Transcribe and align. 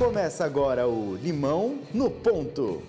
Começa 0.00 0.46
agora 0.46 0.88
o 0.88 1.14
Limão 1.14 1.78
no 1.92 2.10
Ponto. 2.10 2.82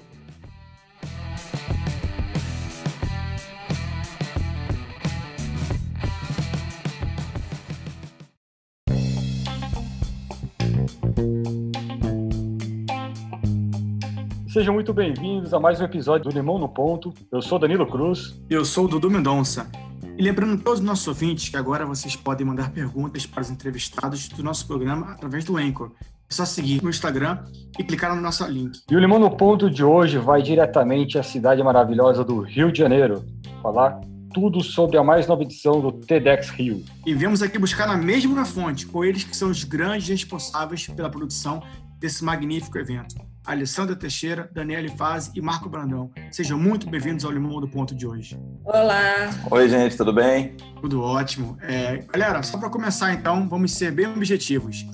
Sejam 14.47 14.73
muito 14.73 14.93
bem-vindos 14.93 15.53
a 15.53 15.59
mais 15.59 15.81
um 15.81 15.83
episódio 15.83 16.31
do 16.31 16.33
Limão 16.33 16.57
no 16.57 16.69
Ponto. 16.69 17.13
Eu 17.29 17.41
sou 17.41 17.59
Danilo 17.59 17.85
Cruz. 17.87 18.41
Eu 18.49 18.63
sou 18.63 18.85
o 18.85 18.87
Dudu 18.87 19.11
Mendonça. 19.11 19.69
E 20.17 20.21
lembrando 20.21 20.53
a 20.53 20.63
todos 20.63 20.79
os 20.79 20.85
nossos 20.85 21.09
ouvintes 21.09 21.49
que 21.49 21.57
agora 21.57 21.85
vocês 21.85 22.15
podem 22.15 22.47
mandar 22.47 22.71
perguntas 22.71 23.25
para 23.25 23.41
os 23.41 23.49
entrevistados 23.49 24.29
do 24.29 24.41
nosso 24.41 24.65
programa 24.65 25.11
através 25.11 25.43
do 25.43 25.57
Anchor. 25.57 25.91
É 26.31 26.33
só 26.33 26.45
seguir 26.45 26.81
no 26.81 26.89
Instagram 26.89 27.39
e 27.77 27.83
clicar 27.83 28.15
no 28.15 28.21
nosso 28.21 28.45
link. 28.47 28.79
E 28.89 28.95
o 28.95 28.99
Limão 28.99 29.19
no 29.19 29.35
Ponto 29.35 29.69
de 29.69 29.83
hoje 29.83 30.17
vai 30.17 30.41
diretamente 30.41 31.19
à 31.19 31.23
cidade 31.23 31.61
maravilhosa 31.61 32.23
do 32.23 32.39
Rio 32.39 32.71
de 32.71 32.79
Janeiro, 32.79 33.25
falar 33.61 33.99
tudo 34.33 34.63
sobre 34.63 34.97
a 34.97 35.03
mais 35.03 35.27
nova 35.27 35.43
edição 35.43 35.81
do 35.81 35.91
TEDx 35.91 36.49
Rio. 36.51 36.85
E 37.05 37.13
viemos 37.13 37.41
aqui 37.41 37.59
buscar 37.59 37.85
na 37.85 37.97
mesma 37.97 38.45
fonte, 38.45 38.85
com 38.85 39.03
eles 39.03 39.25
que 39.25 39.35
são 39.35 39.49
os 39.49 39.65
grandes 39.65 40.07
responsáveis 40.07 40.87
pela 40.87 41.09
produção 41.09 41.61
desse 41.99 42.23
magnífico 42.23 42.77
evento. 42.77 43.13
Alessandra 43.45 43.93
Teixeira, 43.93 44.49
Daniele 44.53 44.87
Faz 44.95 45.29
e 45.35 45.41
Marco 45.41 45.67
Brandão. 45.67 46.11
Sejam 46.31 46.57
muito 46.57 46.89
bem-vindos 46.89 47.25
ao 47.25 47.31
Limão 47.31 47.59
do 47.59 47.67
Ponto 47.67 47.93
de 47.93 48.07
hoje. 48.07 48.39
Olá! 48.63 49.29
Oi, 49.51 49.67
gente, 49.67 49.97
tudo 49.97 50.13
bem? 50.13 50.55
Tudo 50.79 51.01
ótimo. 51.01 51.57
É, 51.61 51.97
galera, 52.09 52.41
só 52.41 52.57
para 52.57 52.69
começar 52.69 53.13
então, 53.13 53.49
vamos 53.49 53.73
ser 53.73 53.91
bem 53.91 54.07
objetivos. 54.07 54.85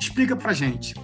Explica 0.00 0.36
pra 0.36 0.52
gente, 0.52 0.94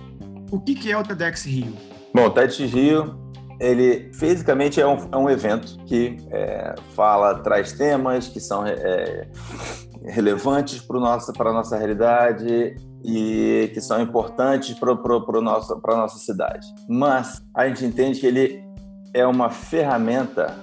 o 0.51 0.61
que, 0.61 0.75
que 0.75 0.93
é 0.93 0.99
o 0.99 1.03
TEDx 1.03 1.45
Rio? 1.45 1.73
Bom, 2.15 2.27
o 2.27 2.31
TEDx 2.31 2.59
Rio, 2.59 3.19
ele 3.59 4.13
fisicamente 4.13 4.81
é 4.81 4.87
um, 4.87 5.09
é 5.11 5.17
um 5.17 5.31
evento 5.31 5.79
que 5.87 6.19
é, 6.31 6.75
fala, 6.95 7.39
traz 7.39 7.73
temas 7.73 8.29
que 8.29 8.39
são 8.39 8.67
é, 8.67 9.29
relevantes 10.05 10.81
para 10.81 11.51
a 11.51 11.53
nossa 11.53 11.77
realidade 11.79 12.77
e 13.05 13.71
que 13.73 13.81
são 13.81 14.01
importantes 14.01 14.79
para 14.79 14.93
a 14.93 15.41
nossa, 15.41 15.75
nossa 15.75 16.19
cidade. 16.19 16.67
Mas 16.89 17.43
a 17.55 17.67
gente 17.67 17.85
entende 17.85 18.21
que 18.21 18.27
ele 18.27 18.63
é 19.15 19.27
uma 19.27 19.51
ferramenta 19.51 20.55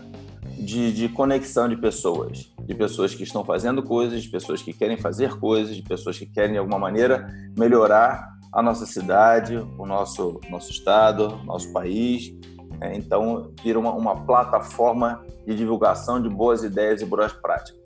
de, 0.59 0.91
de, 0.91 1.09
conexão 1.09 1.67
de 1.67 1.77
pessoas, 1.77 2.51
de 2.61 2.75
pessoas 2.75 3.15
que 3.15 3.23
estão 3.23 3.43
fazendo 3.43 3.81
coisas, 3.81 4.21
de 4.21 4.29
pessoas 4.29 4.61
que 4.61 4.73
querem 4.73 4.97
fazer 4.97 5.39
coisas, 5.39 5.75
de 5.75 5.81
pessoas 5.81 6.17
que 6.17 6.25
querem, 6.25 6.53
de 6.53 6.57
alguma 6.57 6.77
maneira, 6.77 7.27
melhorar 7.57 8.37
a 8.51 8.61
nossa 8.61 8.85
cidade, 8.85 9.55
o 9.55 9.85
nosso, 9.85 10.39
nosso 10.49 10.71
estado, 10.71 11.37
nosso 11.45 11.71
país. 11.71 12.33
É, 12.81 12.95
então, 12.95 13.51
vira 13.63 13.79
uma, 13.79 13.93
uma 13.93 14.25
plataforma 14.25 15.23
de 15.45 15.55
divulgação 15.55 16.21
de 16.21 16.29
boas 16.29 16.63
ideias 16.63 17.01
e 17.01 17.05
boas 17.05 17.33
práticas. 17.33 17.79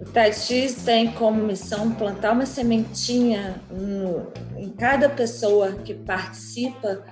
O 0.00 0.04
TEDx 0.04 0.82
tem 0.84 1.12
como 1.12 1.44
missão 1.44 1.92
plantar 1.92 2.32
uma 2.32 2.46
sementinha 2.46 3.60
no, 3.70 4.26
em 4.58 4.68
cada 4.70 5.08
pessoa 5.08 5.72
que 5.72 5.94
participa, 5.94 7.04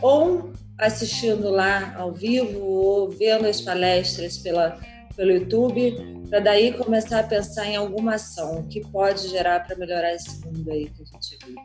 ou 0.00 0.52
assistindo 0.86 1.50
lá 1.50 1.94
ao 1.96 2.12
vivo, 2.12 2.60
ou 2.60 3.10
vendo 3.10 3.46
as 3.46 3.60
palestras 3.60 4.38
pela, 4.38 4.78
pelo 5.16 5.30
YouTube, 5.30 6.22
para 6.28 6.40
daí 6.40 6.72
começar 6.72 7.20
a 7.20 7.22
pensar 7.22 7.66
em 7.66 7.76
alguma 7.76 8.14
ação 8.14 8.66
que 8.68 8.80
pode 8.88 9.28
gerar 9.28 9.66
para 9.66 9.76
melhorar 9.76 10.12
esse 10.14 10.44
mundo 10.44 10.70
aí 10.70 10.86
que 10.86 11.02
a 11.02 11.04
gente 11.04 11.38
vive. 11.46 11.60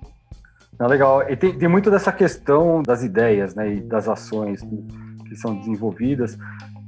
É 0.79 0.87
legal. 0.87 1.27
E 1.29 1.35
tem, 1.35 1.57
tem 1.57 1.67
muito 1.67 1.89
dessa 1.89 2.11
questão 2.11 2.83
das 2.83 3.03
ideias 3.03 3.55
né, 3.55 3.75
e 3.75 3.81
das 3.81 4.07
ações 4.07 4.61
que 5.27 5.35
são 5.35 5.57
desenvolvidas. 5.57 6.37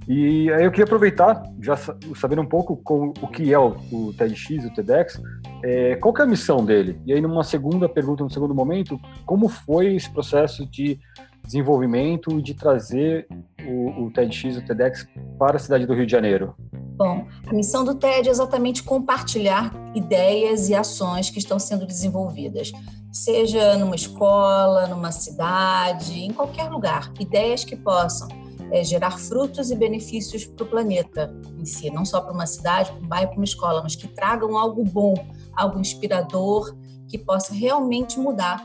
E 0.07 0.51
aí 0.51 0.63
eu 0.63 0.71
queria 0.71 0.85
aproveitar, 0.85 1.43
já 1.61 1.77
sabendo 2.15 2.41
um 2.41 2.45
pouco 2.45 2.77
com, 2.77 3.13
o 3.21 3.27
que 3.27 3.53
é 3.53 3.59
o, 3.59 3.75
o 3.91 4.13
TEDx, 4.13 4.65
o 4.65 4.73
TEDx, 4.73 5.21
é, 5.63 5.95
qual 5.97 6.13
que 6.13 6.21
é 6.21 6.23
a 6.23 6.27
missão 6.27 6.65
dele? 6.65 6.99
E 7.05 7.13
aí 7.13 7.21
numa 7.21 7.43
segunda 7.43 7.87
pergunta, 7.87 8.23
no 8.23 8.29
segundo 8.31 8.55
momento, 8.55 8.99
como 9.25 9.47
foi 9.47 9.95
esse 9.95 10.09
processo 10.09 10.65
de 10.65 10.99
desenvolvimento 11.49 12.39
de 12.43 12.53
trazer 12.53 13.27
o, 13.67 14.05
o 14.05 14.11
TEDx, 14.11 14.57
o 14.57 14.61
TEDx 14.61 15.07
para 15.39 15.55
a 15.55 15.59
cidade 15.59 15.87
do 15.87 15.95
Rio 15.95 16.05
de 16.05 16.11
Janeiro? 16.11 16.55
Bom, 16.95 17.25
a 17.47 17.53
missão 17.53 17.83
do 17.83 17.95
TED 17.95 18.27
é 18.27 18.31
exatamente 18.31 18.83
compartilhar 18.83 19.73
ideias 19.95 20.69
e 20.69 20.75
ações 20.75 21.31
que 21.31 21.39
estão 21.39 21.57
sendo 21.57 21.87
desenvolvidas, 21.87 22.71
seja 23.11 23.75
numa 23.77 23.95
escola, 23.95 24.85
numa 24.87 25.11
cidade, 25.11 26.19
em 26.19 26.31
qualquer 26.31 26.69
lugar, 26.69 27.11
ideias 27.19 27.63
que 27.63 27.75
possam 27.75 28.27
é, 28.71 28.83
gerar 28.83 29.17
frutos 29.17 29.71
e 29.71 29.75
benefícios 29.75 30.45
para 30.45 30.63
o 30.63 30.67
planeta 30.67 31.33
em 31.57 31.65
si, 31.65 31.89
não 31.89 32.05
só 32.05 32.21
para 32.21 32.31
uma 32.31 32.45
cidade, 32.45 32.91
para 32.91 33.01
um 33.01 33.07
bairro, 33.07 33.29
para 33.29 33.37
uma 33.37 33.45
escola, 33.45 33.81
mas 33.81 33.95
que 33.95 34.07
tragam 34.07 34.55
algo 34.55 34.83
bom, 34.83 35.15
algo 35.55 35.79
inspirador, 35.79 36.75
que 37.07 37.17
possa 37.17 37.55
realmente 37.55 38.19
mudar 38.19 38.63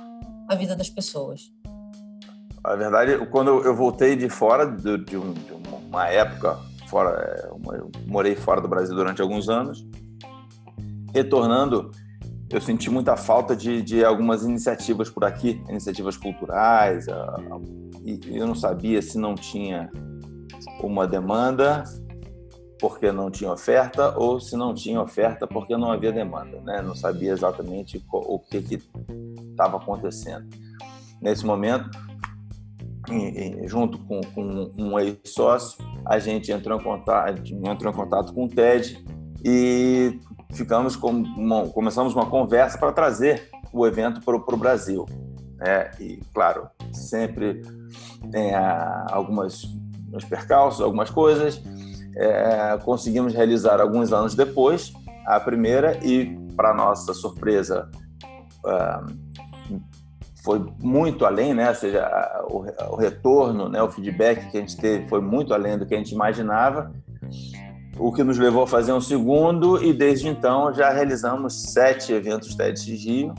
a 0.50 0.54
vida 0.54 0.76
das 0.76 0.90
pessoas. 0.90 1.53
A 2.64 2.74
verdade, 2.76 3.18
quando 3.26 3.62
eu 3.62 3.76
voltei 3.76 4.16
de 4.16 4.30
fora 4.30 4.64
de, 4.64 4.96
de, 4.96 5.18
um, 5.18 5.34
de 5.34 5.52
uma 5.52 6.08
época 6.08 6.58
fora, 6.88 7.10
é, 7.10 7.48
eu 7.48 7.90
morei 8.06 8.34
fora 8.34 8.60
do 8.60 8.68
Brasil 8.68 8.94
durante 8.94 9.20
alguns 9.20 9.50
anos, 9.50 9.86
retornando, 11.12 11.90
eu 12.50 12.60
senti 12.62 12.90
muita 12.90 13.16
falta 13.16 13.54
de, 13.54 13.82
de 13.82 14.02
algumas 14.02 14.44
iniciativas 14.44 15.10
por 15.10 15.24
aqui, 15.24 15.62
iniciativas 15.68 16.16
culturais, 16.16 17.06
e 18.02 18.38
eu 18.38 18.46
não 18.46 18.54
sabia 18.54 19.02
se 19.02 19.18
não 19.18 19.34
tinha 19.34 19.90
uma 20.82 21.06
demanda 21.06 21.84
porque 22.80 23.12
não 23.12 23.30
tinha 23.30 23.52
oferta 23.52 24.16
ou 24.18 24.40
se 24.40 24.56
não 24.56 24.74
tinha 24.74 25.00
oferta 25.00 25.46
porque 25.46 25.76
não 25.76 25.90
havia 25.90 26.12
demanda, 26.12 26.60
né? 26.62 26.82
Não 26.82 26.94
sabia 26.94 27.32
exatamente 27.32 28.04
o 28.10 28.38
que 28.38 28.78
estava 29.50 29.76
acontecendo. 29.76 30.46
Nesse 31.20 31.46
momento, 31.46 31.88
junto 33.66 33.98
com, 33.98 34.20
com 34.20 34.72
um 34.76 34.98
ex-sócio, 34.98 35.84
a 36.06 36.18
gente 36.18 36.50
entrou 36.52 36.78
em, 36.78 36.82
contato, 36.82 37.42
entrou 37.66 37.92
em 37.92 37.96
contato 37.96 38.32
com 38.32 38.44
o 38.44 38.48
TED 38.48 39.04
e 39.44 40.18
ficamos 40.52 40.96
com 40.96 41.10
uma, 41.10 41.66
começamos 41.68 42.14
uma 42.14 42.26
conversa 42.26 42.78
para 42.78 42.92
trazer 42.92 43.48
o 43.72 43.86
evento 43.86 44.20
para 44.20 44.36
o 44.36 44.56
Brasil. 44.56 45.04
Né? 45.56 45.90
E, 46.00 46.20
claro, 46.32 46.68
sempre 46.92 47.62
tem 48.30 48.54
a, 48.54 49.06
algumas 49.10 49.64
uns 50.12 50.24
percalços, 50.24 50.80
algumas 50.80 51.10
coisas. 51.10 51.60
É, 52.16 52.78
conseguimos 52.84 53.34
realizar 53.34 53.80
alguns 53.80 54.12
anos 54.12 54.36
depois 54.36 54.92
a 55.26 55.40
primeira 55.40 55.98
e, 56.04 56.36
para 56.56 56.72
nossa 56.72 57.12
surpresa, 57.12 57.90
uh, 58.64 59.43
foi 60.44 60.62
muito 60.78 61.24
além, 61.24 61.54
né? 61.54 61.70
Ou 61.70 61.74
seja, 61.74 62.44
o, 62.50 62.96
retorno, 62.96 63.68
né? 63.70 63.82
o 63.82 63.90
feedback 63.90 64.50
que 64.50 64.58
a 64.58 64.60
gente 64.60 64.76
teve 64.76 65.08
foi 65.08 65.22
muito 65.22 65.54
além 65.54 65.78
do 65.78 65.86
que 65.86 65.94
a 65.94 65.96
gente 65.96 66.12
imaginava, 66.12 66.92
o 67.98 68.12
que 68.12 68.22
nos 68.22 68.36
levou 68.38 68.64
a 68.64 68.66
fazer 68.66 68.92
um 68.92 69.00
segundo 69.00 69.82
e 69.82 69.92
desde 69.92 70.28
então 70.28 70.72
já 70.74 70.90
realizamos 70.90 71.72
sete 71.72 72.12
eventos 72.12 72.54
TEDx 72.54 72.84
Rio, 72.84 73.34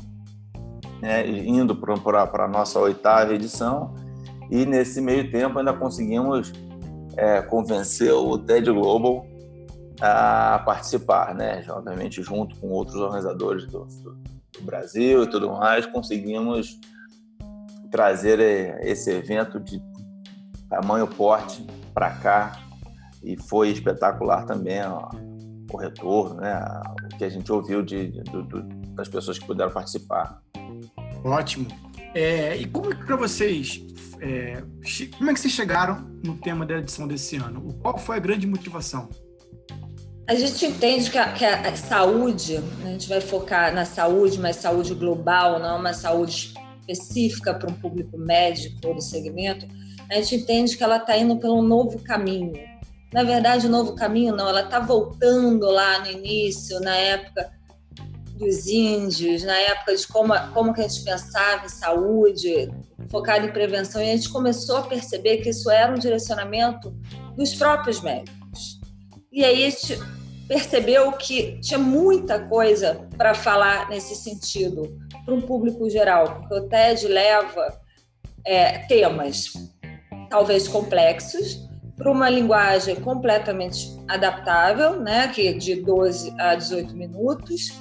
né? 1.00 1.28
indo 1.28 1.76
para 1.76 2.46
a 2.46 2.48
nossa 2.48 2.80
oitava 2.80 3.36
edição 3.36 3.94
e 4.50 4.66
nesse 4.66 5.00
meio 5.00 5.30
tempo 5.30 5.60
ainda 5.60 5.74
conseguimos 5.74 6.52
é, 7.16 7.42
convencer 7.42 8.14
o 8.14 8.36
TED 8.38 8.72
Global 8.72 9.28
a 10.02 10.62
participar, 10.66 11.36
né? 11.36 11.64
Obviamente 11.70 12.22
junto 12.24 12.56
com 12.58 12.70
outros 12.70 12.98
organizadores 12.98 13.66
do, 13.68 13.86
do, 13.86 14.18
do 14.54 14.62
Brasil 14.64 15.24
e 15.24 15.30
tudo 15.30 15.52
mais, 15.52 15.86
conseguimos 15.86 16.80
trazer 17.90 18.40
é, 18.40 18.80
esse 18.84 19.12
evento 19.12 19.60
de 19.60 19.82
tamanho 20.70 21.08
porte 21.08 21.66
para 21.94 22.12
cá 22.12 22.60
e 23.24 23.38
foi 23.38 23.70
espetacular 23.70 24.46
também 24.46 24.82
ó, 24.84 25.10
o 25.72 25.78
retorno, 25.78 26.36
né? 26.42 26.62
O 27.14 27.18
que 27.18 27.24
a 27.24 27.30
gente 27.30 27.52
ouviu 27.52 27.82
de, 27.82 28.12
de, 28.12 28.24
de 28.24 28.86
das 28.94 29.10
pessoas 29.10 29.38
que 29.38 29.46
puderam 29.46 29.72
participar. 29.72 30.42
Ótimo. 31.24 31.68
É, 32.14 32.56
e 32.56 32.66
como 32.66 32.92
é 32.92 32.96
que 32.96 33.04
para 33.06 33.16
vocês 33.18 33.86
é, 34.20 34.64
como 35.18 35.30
é 35.30 35.34
que 35.34 35.40
vocês 35.40 35.54
chegaram 35.54 36.08
no 36.24 36.38
tema 36.38 36.66
da 36.66 36.78
edição 36.78 37.08
desse 37.08 37.36
ano? 37.36 37.74
Qual 37.82 37.98
foi 37.98 38.18
a 38.18 38.20
grande 38.20 38.48
motivação? 38.48 39.10
A 40.28 40.34
gente 40.34 40.66
entende 40.66 41.12
que 41.12 41.18
a, 41.18 41.32
que 41.34 41.46
a 41.46 41.76
saúde, 41.76 42.60
a 42.84 42.88
gente 42.88 43.08
vai 43.08 43.22
focar 43.22 43.74
na 43.74 43.86
saúde, 43.86 44.40
mas 44.40 44.56
saúde 44.56 44.96
global, 44.96 45.60
não 45.60 45.78
uma 45.78 45.94
saúde 45.94 46.54
específica 46.88 47.54
para 47.54 47.70
um 47.70 47.74
público 47.74 48.18
médico 48.18 48.88
ou 48.88 48.96
do 48.96 49.02
segmento, 49.02 49.68
a 50.10 50.16
gente 50.16 50.36
entende 50.36 50.78
que 50.78 50.84
ela 50.84 50.98
está 50.98 51.18
indo 51.18 51.38
pelo 51.38 51.62
novo 51.62 52.00
caminho. 52.00 52.54
Na 53.12 53.24
verdade, 53.24 53.68
o 53.68 53.70
novo 53.70 53.96
caminho 53.96 54.36
não, 54.36 54.48
ela 54.48 54.62
está 54.62 54.80
voltando 54.80 55.66
lá 55.68 56.00
no 56.00 56.12
início, 56.12 56.80
na 56.82 56.96
época 56.96 57.52
dos 58.38 58.68
índios, 58.68 59.44
na 59.44 59.56
época 59.58 59.96
de 59.96 60.08
como, 60.08 60.34
como 60.54 60.74
que 60.74 60.82
a 60.82 60.88
gente 60.88 61.04
pensava 61.04 61.66
em 61.66 61.70
saúde, 61.70 62.70
focado 63.10 63.46
em 63.46 63.52
prevenção, 63.52 64.02
e 64.02 64.12
a 64.12 64.16
gente 64.16 64.30
começou 64.30 64.78
a 64.78 64.84
perceber 64.84 65.38
que 65.38 65.50
isso 65.50 65.72
era 65.72 65.94
um 65.94 65.98
direcionamento 65.98 66.94
dos 67.36 67.56
próprios 67.56 68.02
médicos. 68.02 68.82
E 69.32 69.44
aí 69.44 69.66
a 69.66 69.70
gente 69.70 69.98
percebeu 70.48 71.12
que 71.14 71.60
tinha 71.60 71.80
muita 71.80 72.40
coisa 72.40 73.08
para 73.18 73.34
falar 73.34 73.90
nesse 73.90 74.16
sentido 74.16 74.98
para 75.24 75.34
um 75.34 75.42
público 75.42 75.90
geral, 75.90 76.40
porque 76.40 76.54
o 76.54 76.68
TED 76.68 77.08
leva 77.08 77.80
é, 78.46 78.80
temas 78.88 79.54
talvez 80.30 80.68
complexos 80.68 81.68
para 81.98 82.12
uma 82.12 82.30
linguagem 82.30 82.96
completamente 82.98 83.98
adaptável, 84.08 85.00
né, 85.00 85.30
que 85.30 85.48
é 85.48 85.54
de 85.54 85.82
12 85.82 86.34
a 86.40 86.56
18 86.56 86.96
minutos, 86.96 87.74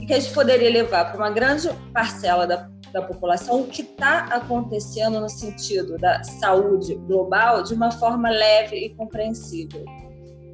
e 0.00 0.06
que 0.06 0.14
a 0.14 0.18
gente 0.18 0.32
poderia 0.32 0.70
levar 0.70 1.06
para 1.06 1.16
uma 1.16 1.30
grande 1.30 1.68
parcela 1.92 2.46
da, 2.46 2.68
da 2.92 3.02
população 3.02 3.62
o 3.62 3.66
que 3.66 3.82
está 3.82 4.24
acontecendo 4.26 5.20
no 5.20 5.28
sentido 5.28 5.98
da 5.98 6.22
saúde 6.24 6.94
global 6.94 7.62
de 7.62 7.74
uma 7.74 7.90
forma 7.90 8.30
leve 8.30 8.76
e 8.76 8.94
compreensível. 8.94 9.84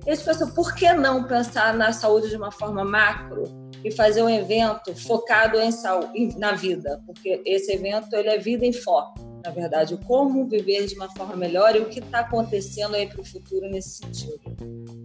E 0.07 0.11
a 0.11 0.15
gente 0.15 0.53
por 0.55 0.75
que 0.75 0.93
não 0.93 1.25
pensar 1.25 1.75
na 1.75 1.93
saúde 1.93 2.29
de 2.29 2.37
uma 2.37 2.53
forma 2.53 2.85
macro 2.85 3.45
e 3.83 3.91
fazer 3.91 4.23
um 4.23 4.29
evento 4.29 4.95
focado 4.95 5.59
em 5.59 5.71
saúde, 5.71 6.39
na 6.39 6.53
vida? 6.53 7.03
Porque 7.07 7.43
esse 7.45 7.73
evento 7.73 8.15
ele 8.15 8.29
é 8.29 8.39
vida 8.39 8.67
em 8.67 8.73
foco 8.73 9.35
na 9.45 9.51
verdade, 9.51 9.99
como 10.07 10.47
viver 10.47 10.87
de 10.87 10.95
uma 10.95 11.11
forma 11.11 11.37
melhor 11.37 11.77
e 11.77 11.81
o 11.81 11.85
que 11.91 11.99
está 11.99 12.21
acontecendo 12.21 12.95
aí 12.95 13.07
para 13.07 13.21
o 13.21 13.25
futuro 13.25 13.69
nesse 13.69 13.99
sentido. 13.99 14.41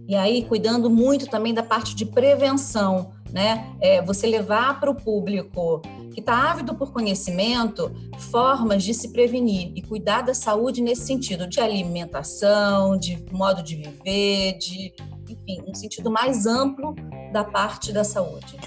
E 0.08 0.16
aí, 0.16 0.44
cuidando 0.46 0.88
muito 0.88 1.26
também 1.26 1.52
da 1.52 1.62
parte 1.62 1.94
de 1.94 2.06
prevenção, 2.06 3.12
né? 3.32 3.74
É, 3.80 4.02
você 4.02 4.26
levar 4.26 4.80
para 4.80 4.90
o 4.90 4.94
público 4.94 5.80
que 6.12 6.20
está 6.20 6.50
ávido 6.50 6.74
por 6.74 6.92
conhecimento 6.92 7.92
formas 8.18 8.82
de 8.82 8.92
se 8.92 9.12
prevenir 9.12 9.72
e 9.74 9.82
cuidar 9.82 10.22
da 10.22 10.34
saúde 10.34 10.82
nesse 10.82 11.02
sentido, 11.02 11.46
de 11.46 11.60
alimentação, 11.60 12.98
de 12.98 13.24
modo 13.30 13.62
de 13.62 13.76
viver, 13.76 14.58
de, 14.58 14.92
enfim, 15.28 15.62
um 15.66 15.74
sentido 15.74 16.10
mais 16.10 16.46
amplo 16.46 16.94
da 17.32 17.44
parte 17.44 17.92
da 17.92 18.04
saúde. 18.04 18.58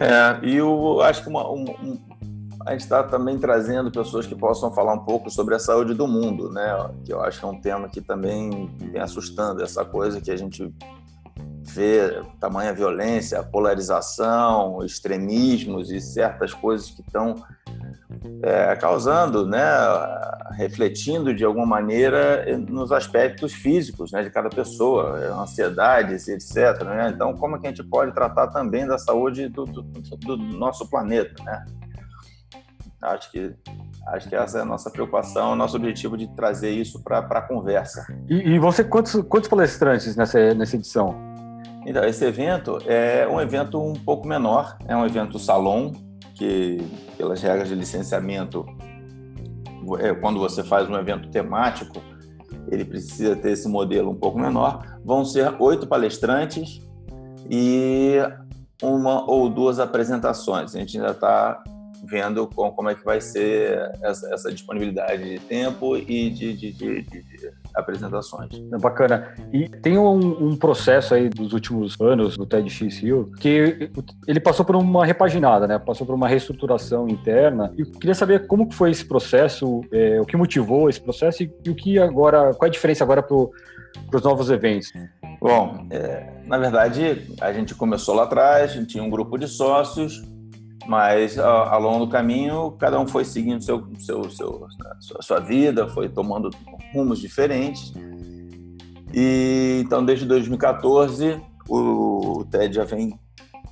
É, 0.00 0.46
e 0.46 0.56
eu 0.56 1.00
acho 1.02 1.22
que 1.22 1.28
uma, 1.28 1.48
um, 1.50 1.64
a 2.66 2.72
gente 2.72 2.82
está 2.82 3.02
também 3.02 3.38
trazendo 3.38 3.90
pessoas 3.90 4.26
que 4.26 4.34
possam 4.34 4.72
falar 4.72 4.94
um 4.94 5.04
pouco 5.04 5.30
sobre 5.30 5.54
a 5.54 5.58
saúde 5.58 5.94
do 5.94 6.06
mundo, 6.06 6.50
né? 6.50 6.90
Que 7.04 7.12
eu 7.12 7.20
acho 7.20 7.40
que 7.40 7.44
é 7.44 7.48
um 7.48 7.60
tema 7.60 7.88
que 7.88 8.00
também 8.00 8.70
vem 8.78 9.00
assustando, 9.00 9.62
essa 9.62 9.84
coisa 9.84 10.20
que 10.20 10.30
a 10.30 10.36
gente 10.36 10.72
vê 11.72 12.22
tamanha 12.38 12.72
violência, 12.72 13.42
polarização, 13.42 14.84
extremismos 14.84 15.90
e 15.90 16.00
certas 16.00 16.52
coisas 16.52 16.90
que 16.90 17.00
estão 17.00 17.34
é, 18.42 18.76
causando, 18.76 19.46
né, 19.46 19.62
refletindo 20.52 21.34
de 21.34 21.44
alguma 21.44 21.66
maneira 21.66 22.44
nos 22.58 22.92
aspectos 22.92 23.52
físicos 23.52 24.12
né, 24.12 24.22
de 24.22 24.30
cada 24.30 24.50
pessoa, 24.50 25.18
ansiedades, 25.40 26.28
etc. 26.28 26.84
Né? 26.84 27.12
Então, 27.14 27.34
como 27.34 27.56
é 27.56 27.58
que 27.58 27.66
a 27.66 27.70
gente 27.70 27.82
pode 27.84 28.12
tratar 28.12 28.48
também 28.48 28.86
da 28.86 28.98
saúde 28.98 29.48
do, 29.48 29.64
do, 29.64 29.82
do 29.82 30.36
nosso 30.36 30.88
planeta? 30.88 31.42
Né? 31.42 31.64
Acho 33.02 33.30
que 33.30 33.54
acho 34.08 34.28
que 34.28 34.34
essa 34.34 34.58
é 34.58 34.62
a 34.62 34.64
nossa 34.64 34.90
preocupação, 34.90 35.52
o 35.52 35.56
nosso 35.56 35.76
objetivo 35.76 36.16
de 36.16 36.26
trazer 36.34 36.70
isso 36.70 37.02
para 37.02 37.18
a 37.20 37.42
conversa. 37.42 38.04
E, 38.28 38.54
e, 38.54 38.58
você, 38.58 38.82
quantos, 38.82 39.22
quantos 39.28 39.48
palestrantes 39.48 40.16
nessa, 40.16 40.54
nessa 40.54 40.76
edição? 40.76 41.31
Então, 41.84 42.04
esse 42.04 42.24
evento 42.24 42.78
é 42.86 43.26
um 43.26 43.40
evento 43.40 43.80
um 43.80 43.92
pouco 43.92 44.26
menor, 44.26 44.76
é 44.86 44.96
um 44.96 45.04
evento 45.04 45.38
salão, 45.38 45.92
que 46.34 46.78
pelas 47.16 47.42
regras 47.42 47.68
de 47.68 47.74
licenciamento, 47.74 48.64
é, 49.98 50.14
quando 50.14 50.38
você 50.38 50.62
faz 50.62 50.88
um 50.88 50.96
evento 50.96 51.28
temático, 51.30 52.00
ele 52.70 52.84
precisa 52.84 53.36
ter 53.36 53.52
esse 53.52 53.68
modelo 53.68 54.10
um 54.10 54.14
pouco 54.14 54.38
menor. 54.38 54.98
Vão 55.04 55.24
ser 55.24 55.54
oito 55.60 55.86
palestrantes 55.86 56.80
e 57.50 58.16
uma 58.82 59.28
ou 59.28 59.48
duas 59.48 59.78
apresentações. 59.78 60.74
A 60.74 60.78
gente 60.78 60.96
ainda 60.96 61.10
está 61.12 61.62
vendo 62.04 62.46
com, 62.48 62.70
como 62.72 62.90
é 62.90 62.94
que 62.94 63.04
vai 63.04 63.20
ser 63.20 63.92
essa, 64.02 64.32
essa 64.32 64.52
disponibilidade 64.52 65.22
de 65.22 65.38
tempo 65.40 65.96
e 65.96 66.30
de, 66.30 66.56
de, 66.56 66.72
de, 66.72 67.02
de 67.02 67.22
apresentações. 67.74 68.50
É 68.72 68.78
bacana. 68.78 69.34
E 69.52 69.68
tem 69.68 69.98
um, 69.98 70.48
um, 70.48 70.56
processo 70.56 71.14
aí 71.14 71.28
dos 71.28 71.52
últimos 71.52 72.00
anos 72.00 72.36
do 72.36 72.46
TEDx 72.46 73.00
que 73.40 73.90
ele 74.26 74.40
passou 74.40 74.64
por 74.64 74.76
uma 74.76 75.04
repaginada, 75.04 75.66
né? 75.66 75.78
Passou 75.78 76.06
por 76.06 76.14
uma 76.14 76.28
reestruturação 76.28 77.08
interna. 77.08 77.72
E 77.76 77.82
eu 77.82 77.86
queria 77.86 78.14
saber 78.14 78.46
como 78.46 78.70
foi 78.72 78.90
esse 78.90 79.04
processo, 79.04 79.82
é, 79.92 80.20
o 80.20 80.24
que 80.24 80.36
motivou 80.36 80.88
esse 80.88 81.00
processo 81.00 81.42
e, 81.42 81.52
e, 81.64 81.70
o 81.70 81.74
que 81.74 81.98
agora, 81.98 82.54
qual 82.54 82.66
é 82.66 82.68
a 82.68 82.72
diferença 82.72 83.04
agora 83.04 83.22
para 83.22 83.36
os 83.36 84.22
novos 84.22 84.50
eventos? 84.50 84.92
Bom, 85.40 85.86
é, 85.90 86.26
na 86.46 86.58
verdade, 86.58 87.26
a 87.40 87.52
gente 87.52 87.74
começou 87.74 88.14
lá 88.14 88.24
atrás, 88.24 88.70
a 88.70 88.74
gente 88.74 88.88
tinha 88.88 89.02
um 89.02 89.10
grupo 89.10 89.36
de 89.36 89.48
sócios 89.48 90.22
mas 90.86 91.38
ao, 91.38 91.80
longo 91.80 92.06
do 92.06 92.10
caminho 92.10 92.72
cada 92.72 92.98
um 92.98 93.06
foi 93.06 93.24
seguindo 93.24 93.62
seu, 93.62 93.86
seu, 93.98 94.30
seu 94.30 94.66
sua, 95.00 95.22
sua 95.22 95.40
vida, 95.40 95.88
foi 95.88 96.08
tomando 96.08 96.50
rumos 96.94 97.18
diferentes. 97.18 97.92
E 99.14 99.82
então 99.84 100.04
desde 100.04 100.26
2014 100.26 101.40
o, 101.68 102.38
o 102.38 102.44
TED 102.44 102.74
já 102.76 102.84
vem 102.84 103.18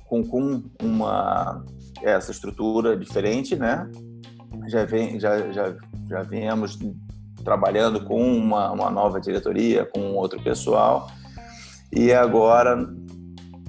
com, 0.05 0.23
com 0.23 0.63
uma 0.81 1.63
essa 2.01 2.31
estrutura 2.31 2.97
diferente, 2.97 3.55
né? 3.55 3.89
Já 4.67 4.85
vem 4.85 5.19
já 5.19 5.51
já 5.51 5.75
já 6.09 6.21
viemos 6.23 6.77
trabalhando 7.43 8.03
com 8.05 8.21
uma, 8.21 8.71
uma 8.71 8.89
nova 8.89 9.19
diretoria, 9.19 9.85
com 9.85 10.13
outro 10.13 10.41
pessoal. 10.41 11.09
E 11.91 12.13
agora 12.13 12.87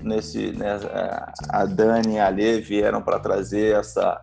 nesse, 0.02 0.52
né, 0.52 0.78
a 1.48 1.64
Dani 1.64 2.14
e 2.14 2.18
a 2.18 2.28
Lê 2.28 2.60
vieram 2.60 3.02
para 3.02 3.18
trazer 3.18 3.76
essa 3.76 4.22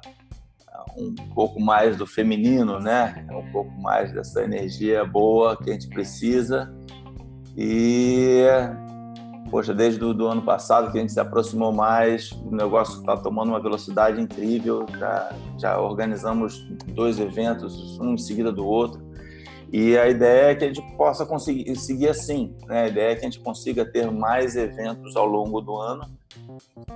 um 0.97 1.13
pouco 1.33 1.59
mais 1.59 1.95
do 1.95 2.05
feminino, 2.05 2.79
né? 2.79 3.25
Um 3.31 3.51
pouco 3.51 3.71
mais 3.79 4.11
dessa 4.11 4.43
energia 4.43 5.05
boa 5.05 5.55
que 5.55 5.69
a 5.69 5.73
gente 5.73 5.87
precisa. 5.87 6.73
E 7.55 8.43
poxa, 9.49 9.73
desde 9.73 10.03
o 10.03 10.27
ano 10.27 10.41
passado 10.41 10.91
que 10.91 10.97
a 10.97 11.01
gente 11.01 11.11
se 11.11 11.19
aproximou 11.19 11.71
mais, 11.71 12.31
o 12.31 12.55
negócio 12.55 12.99
está 12.99 13.17
tomando 13.17 13.49
uma 13.49 13.61
velocidade 13.61 14.21
incrível. 14.21 14.85
Já, 14.97 15.31
já 15.57 15.79
organizamos 15.79 16.67
dois 16.93 17.19
eventos, 17.19 17.99
um 17.99 18.13
em 18.13 18.17
seguida 18.17 18.51
do 18.51 18.65
outro. 18.65 19.08
E 19.71 19.97
a 19.97 20.07
ideia 20.09 20.51
é 20.51 20.55
que 20.55 20.65
a 20.65 20.67
gente 20.67 20.81
possa 20.97 21.25
conseguir 21.25 21.75
seguir 21.75 22.09
assim, 22.09 22.55
né? 22.67 22.83
A 22.83 22.87
ideia 22.87 23.11
é 23.11 23.15
que 23.15 23.21
a 23.21 23.29
gente 23.29 23.39
consiga 23.39 23.85
ter 23.85 24.09
mais 24.11 24.55
eventos 24.55 25.15
ao 25.15 25.25
longo 25.25 25.61
do 25.61 25.75
ano, 25.75 26.05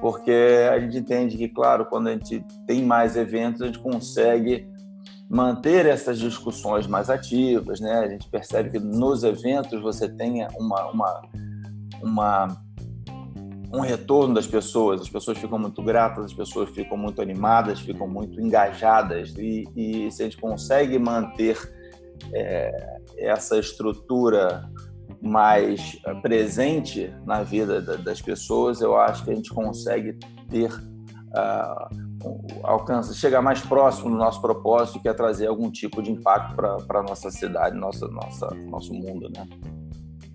porque 0.01 0.67
a 0.71 0.79
gente 0.79 0.97
entende 0.97 1.37
que, 1.37 1.47
claro, 1.47 1.85
quando 1.85 2.07
a 2.07 2.13
gente 2.13 2.43
tem 2.65 2.83
mais 2.83 3.15
eventos, 3.15 3.61
a 3.61 3.67
gente 3.67 3.79
consegue 3.79 4.67
manter 5.29 5.85
essas 5.85 6.19
discussões 6.19 6.87
mais 6.87 7.09
ativas, 7.09 7.79
né? 7.79 7.99
A 7.99 8.09
gente 8.09 8.27
percebe 8.29 8.71
que 8.71 8.79
nos 8.79 9.23
eventos 9.23 9.81
você 9.81 10.09
tem 10.09 10.45
uma, 10.57 10.89
uma, 10.89 11.21
uma 12.01 12.63
um 13.73 13.79
retorno 13.79 14.35
das 14.35 14.45
pessoas, 14.45 15.01
as 15.01 15.09
pessoas 15.09 15.37
ficam 15.39 15.57
muito 15.57 15.81
gratas, 15.81 16.25
as 16.25 16.33
pessoas 16.33 16.69
ficam 16.69 16.95
muito 16.95 17.21
animadas, 17.21 17.79
ficam 17.79 18.07
muito 18.07 18.39
engajadas 18.39 19.33
e, 19.35 19.67
e 19.75 20.11
se 20.11 20.21
a 20.21 20.25
gente 20.25 20.37
consegue 20.37 20.99
manter 20.99 21.57
é, 22.33 22.99
essa 23.17 23.57
estrutura 23.57 24.69
mais 25.21 25.97
é, 26.05 26.13
presente 26.15 27.13
na 27.25 27.43
vida 27.43 27.81
das 27.81 28.21
pessoas, 28.21 28.81
eu 28.81 28.97
acho 28.97 29.23
que 29.23 29.31
a 29.31 29.35
gente 29.35 29.49
consegue 29.49 30.17
ter 30.49 30.71
uh, 30.71 32.63
alcança, 32.63 33.13
chegar 33.13 33.41
mais 33.41 33.61
próximo 33.61 34.09
do 34.09 34.17
nosso 34.17 34.41
propósito, 34.41 34.99
que 34.99 35.09
é 35.09 35.13
trazer 35.13 35.47
algum 35.47 35.71
tipo 35.71 36.01
de 36.01 36.11
impacto 36.11 36.55
para 36.55 36.99
a 36.99 37.03
nossa 37.03 37.31
cidade, 37.31 37.75
nossa, 37.77 38.07
nossa, 38.07 38.47
nosso 38.69 38.93
mundo, 38.93 39.29
né? 39.35 39.47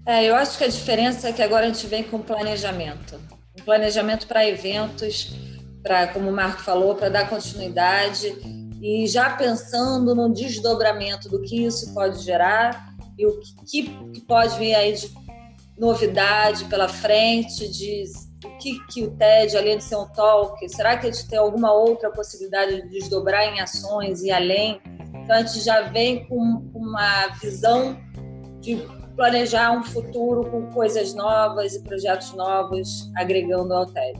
É, 0.06 0.24
eu 0.24 0.34
acho 0.34 0.56
que 0.56 0.64
a 0.64 0.68
diferença 0.68 1.28
é 1.28 1.32
que 1.32 1.42
agora 1.42 1.66
a 1.66 1.68
gente 1.68 1.86
vem 1.86 2.02
com 2.02 2.20
planejamento, 2.20 3.20
um 3.60 3.62
planejamento 3.62 4.26
para 4.26 4.46
eventos, 4.46 5.36
para, 5.82 6.06
como 6.08 6.30
o 6.30 6.32
Marco 6.32 6.62
falou, 6.62 6.94
para 6.94 7.10
dar 7.10 7.28
continuidade 7.28 8.57
e 8.80 9.06
já 9.06 9.30
pensando 9.30 10.14
no 10.14 10.32
desdobramento 10.32 11.28
do 11.28 11.40
que 11.42 11.64
isso 11.64 11.92
pode 11.92 12.22
gerar 12.22 12.94
e 13.18 13.26
o 13.26 13.40
que, 13.40 13.82
que 14.12 14.20
pode 14.20 14.56
vir 14.58 14.74
aí 14.74 14.92
de 14.92 15.12
novidade 15.76 16.64
pela 16.66 16.88
frente, 16.88 17.68
de 17.68 18.04
o 18.44 18.58
que, 18.58 18.78
que 18.86 19.04
o 19.04 19.10
TED, 19.16 19.56
além 19.56 19.78
de 19.78 19.84
ser 19.84 19.96
um 19.96 20.06
talk, 20.08 20.68
será 20.68 20.96
que 20.96 21.06
a 21.06 21.10
gente 21.10 21.28
tem 21.28 21.38
alguma 21.38 21.72
outra 21.72 22.10
possibilidade 22.10 22.82
de 22.82 22.88
desdobrar 22.88 23.44
em 23.52 23.60
ações 23.60 24.22
e 24.22 24.30
além? 24.30 24.80
Então 25.22 25.36
a 25.36 25.42
gente 25.42 25.60
já 25.64 25.82
vem 25.82 26.26
com 26.26 26.38
uma 26.72 27.28
visão 27.40 27.98
de 28.60 28.76
planejar 29.16 29.72
um 29.72 29.82
futuro 29.82 30.48
com 30.48 30.70
coisas 30.70 31.12
novas 31.14 31.74
e 31.74 31.82
projetos 31.82 32.32
novos 32.34 33.10
agregando 33.16 33.74
ao 33.74 33.86
TED. 33.86 34.18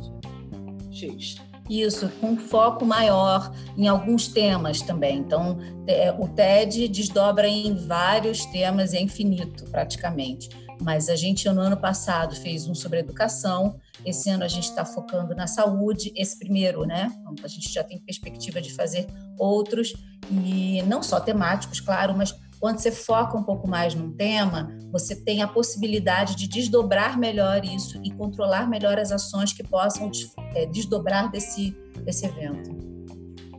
X. 0.91 1.48
Isso, 1.69 2.09
com 2.21 2.37
foco 2.37 2.85
maior 2.85 3.53
em 3.77 3.87
alguns 3.89 4.29
temas 4.29 4.81
também. 4.81 5.19
Então, 5.19 5.59
é, 5.87 6.11
o 6.13 6.27
TED 6.29 6.89
desdobra 6.89 7.47
em 7.47 7.75
vários 7.75 8.45
temas, 8.47 8.95
é 8.95 9.01
infinito 9.01 9.65
praticamente. 9.71 10.49
Mas 10.81 11.09
a 11.09 11.17
gente, 11.17 11.49
no 11.51 11.61
ano 11.61 11.77
passado, 11.77 12.35
fez 12.37 12.69
um 12.69 12.75
sobre 12.75 13.01
educação, 13.01 13.81
esse 14.05 14.31
ano 14.31 14.45
a 14.45 14.49
gente 14.49 14.65
está 14.65 14.85
focando 14.85 15.35
na 15.35 15.47
saúde, 15.47 16.13
esse 16.15 16.39
primeiro, 16.39 16.85
né? 16.85 17.11
A 17.43 17.49
gente 17.49 17.73
já 17.73 17.83
tem 17.83 17.99
perspectiva 17.99 18.61
de 18.61 18.73
fazer 18.73 19.07
outros, 19.37 19.93
e 20.31 20.83
não 20.83 21.03
só 21.03 21.19
temáticos, 21.19 21.81
claro, 21.81 22.17
mas 22.17 22.35
quando 22.61 22.79
você 22.79 22.91
foca 22.91 23.37
um 23.37 23.43
pouco 23.43 23.69
mais 23.69 23.95
num 23.95 24.13
tema, 24.13 24.77
você 24.91 25.15
tem 25.15 25.43
a 25.43 25.49
possibilidade 25.49 26.37
de 26.37 26.49
desdobrar 26.49 27.19
melhor 27.19 27.65
isso 27.65 28.01
e 28.05 28.11
controlar 28.11 28.69
melhor 28.69 28.99
as 28.99 29.13
ações 29.13 29.53
que 29.53 29.63
possam 29.63 30.11
é, 30.55 30.67
desdobrar 30.67 31.31
desse, 31.31 31.77
desse 32.05 32.27
evento. 32.27 32.71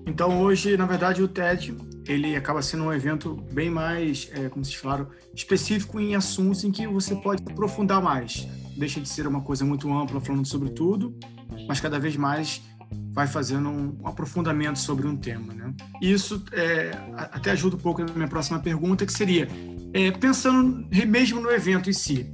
Então, 0.05 0.41
hoje, 0.41 0.75
na 0.75 0.85
verdade, 0.85 1.21
o 1.21 1.27
TED 1.27 1.75
ele 2.07 2.35
acaba 2.35 2.61
sendo 2.61 2.85
um 2.85 2.93
evento 2.93 3.35
bem 3.51 3.69
mais, 3.69 4.29
é, 4.33 4.49
como 4.49 4.65
vocês 4.65 4.75
falaram, 4.75 5.07
específico 5.33 5.99
em 5.99 6.15
assuntos 6.15 6.63
em 6.63 6.71
que 6.71 6.87
você 6.87 7.15
pode 7.15 7.43
aprofundar 7.47 8.01
mais. 8.01 8.47
Deixa 8.75 8.99
de 8.99 9.07
ser 9.07 9.27
uma 9.27 9.41
coisa 9.41 9.63
muito 9.63 9.91
ampla, 9.93 10.19
falando 10.19 10.47
sobre 10.47 10.71
tudo, 10.71 11.15
mas 11.67 11.79
cada 11.79 11.99
vez 11.99 12.15
mais 12.15 12.61
vai 13.11 13.27
fazendo 13.27 13.69
um 13.69 14.07
aprofundamento 14.07 14.79
sobre 14.79 15.07
um 15.07 15.15
tema. 15.15 15.53
Né? 15.53 15.73
Isso 16.01 16.43
é, 16.51 16.91
até 17.15 17.51
ajuda 17.51 17.75
um 17.75 17.79
pouco 17.79 18.03
na 18.03 18.13
minha 18.13 18.27
próxima 18.27 18.59
pergunta, 18.59 19.05
que 19.05 19.13
seria, 19.13 19.47
é, 19.93 20.11
pensando 20.11 20.87
mesmo 21.07 21.41
no 21.41 21.51
evento 21.51 21.89
em 21.89 21.93
si, 21.93 22.31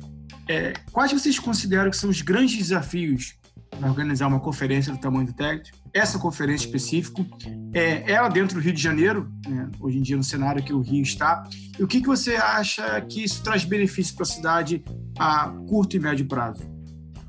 é, 0.48 0.74
quais 0.92 1.12
vocês 1.12 1.40
consideram 1.40 1.90
que 1.90 1.98
são 1.98 2.10
os 2.10 2.22
grandes 2.22 2.58
desafios 2.58 3.36
para 3.70 3.90
organizar 3.90 4.28
uma 4.28 4.40
conferência 4.40 4.92
do 4.94 5.00
tamanho 5.00 5.28
do 5.28 5.34
TED? 5.34 5.72
Essa 5.94 6.20
conferência 6.20 6.66
específica, 6.66 7.26
é, 7.74 8.12
ela 8.12 8.30
dentro 8.30 8.60
do 8.60 8.62
Rio 8.62 8.74
de 8.74 8.82
Janeiro, 8.82 9.32
né, 9.48 9.70
hoje 9.80 9.98
em 9.98 10.02
dia 10.02 10.18
no 10.18 10.24
cenário 10.24 10.64
que 10.64 10.74
o 10.74 10.82
Rio 10.82 11.02
está, 11.02 11.44
e 11.80 11.84
o 11.84 11.88
que, 11.88 12.02
que 12.02 12.08
você 12.08 12.36
acha 12.36 13.02
que 13.02 13.24
isso 13.24 13.42
traz 13.44 13.64
benefício 13.66 14.14
para 14.14 14.24
a 14.24 14.28
cidade 14.28 14.84
a 15.18 15.50
curto 15.68 15.96
e 15.96 16.00
médio 16.00 16.28
prazo? 16.28 16.75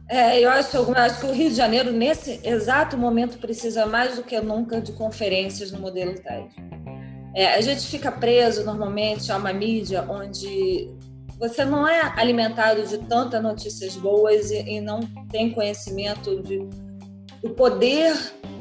É, 0.09 0.41
eu 0.41 0.51
acho, 0.51 0.77
eu 0.77 0.95
acho 0.95 1.21
que 1.21 1.27
o 1.27 1.33
Rio 1.33 1.51
de 1.51 1.57
Janeiro, 1.57 1.93
nesse 1.93 2.41
exato 2.45 2.97
momento, 2.97 3.39
precisa 3.39 3.87
mais 3.87 4.17
do 4.17 4.23
que 4.23 4.41
nunca 4.41 4.81
de 4.81 4.93
conferências 4.93 5.73
no 5.73 5.81
modelo 5.81 6.15
TED. 6.15 6.49
É, 7.35 7.55
a 7.55 7.61
gente 7.61 7.87
fica 7.87 8.11
preso 8.13 8.65
normalmente 8.65 9.31
a 9.33 9.37
uma 9.37 9.53
mídia 9.53 10.07
onde 10.09 10.89
você 11.39 11.65
não 11.65 11.87
é 11.87 12.15
alimentado 12.17 12.87
de 12.87 12.99
tantas 12.99 13.43
notícias 13.43 13.97
boas 13.97 14.51
e, 14.51 14.63
e 14.63 14.81
não 14.81 15.01
tem 15.31 15.53
conhecimento 15.53 16.41
de, 16.43 16.59
do 17.43 17.51
poder 17.55 18.15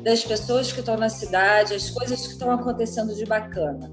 das 0.03 0.23
pessoas 0.23 0.71
que 0.71 0.79
estão 0.79 0.97
na 0.97 1.09
cidade, 1.09 1.73
as 1.73 1.89
coisas 1.89 2.25
que 2.25 2.33
estão 2.33 2.51
acontecendo 2.51 3.15
de 3.15 3.25
bacana. 3.25 3.89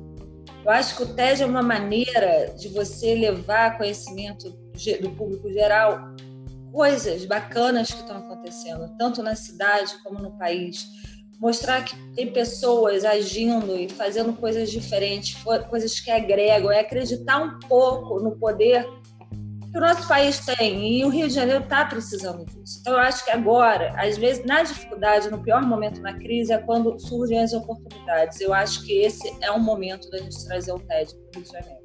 Eu 0.64 0.70
acho 0.70 0.96
que 0.96 1.02
o 1.02 1.14
TED 1.14 1.42
é 1.42 1.46
uma 1.46 1.62
maneira 1.62 2.52
de 2.58 2.68
você 2.68 3.14
levar 3.14 3.76
conhecimento 3.76 4.50
do 5.00 5.10
público 5.10 5.52
geral 5.52 6.11
coisas 6.72 7.24
bacanas 7.26 7.92
que 7.92 8.00
estão 8.00 8.16
acontecendo, 8.16 8.96
tanto 8.98 9.22
na 9.22 9.36
cidade 9.36 9.94
como 10.02 10.18
no 10.18 10.36
país. 10.38 10.86
Mostrar 11.38 11.84
que 11.84 11.96
tem 12.14 12.32
pessoas 12.32 13.04
agindo 13.04 13.76
e 13.76 13.88
fazendo 13.88 14.32
coisas 14.32 14.70
diferentes, 14.70 15.36
coisas 15.68 16.00
que 16.00 16.10
agregam, 16.10 16.70
é 16.70 16.80
acreditar 16.80 17.38
um 17.38 17.58
pouco 17.60 18.20
no 18.20 18.36
poder 18.38 18.88
que 19.70 19.78
o 19.78 19.80
nosso 19.80 20.06
país 20.06 20.38
tem. 20.44 20.98
E 20.98 21.04
o 21.04 21.08
Rio 21.08 21.28
de 21.28 21.34
Janeiro 21.34 21.64
está 21.64 21.84
precisando 21.84 22.44
disso. 22.44 22.78
Então, 22.80 22.92
eu 22.92 23.00
acho 23.00 23.24
que 23.24 23.30
agora, 23.30 23.92
às 23.96 24.16
vezes, 24.16 24.44
na 24.44 24.62
dificuldade, 24.62 25.30
no 25.30 25.42
pior 25.42 25.62
momento 25.62 26.00
na 26.00 26.14
crise, 26.14 26.52
é 26.52 26.58
quando 26.58 26.98
surgem 27.00 27.40
as 27.40 27.52
oportunidades. 27.52 28.40
Eu 28.40 28.54
acho 28.54 28.84
que 28.84 28.92
esse 29.00 29.34
é 29.40 29.50
um 29.50 29.60
momento 29.60 30.08
da 30.10 30.18
gente 30.18 30.44
trazer 30.46 30.72
o 30.72 30.78
TED 30.78 31.14
para 31.14 31.22
o 31.22 31.30
Rio 31.34 31.42
de 31.42 31.52
Janeiro 31.52 31.81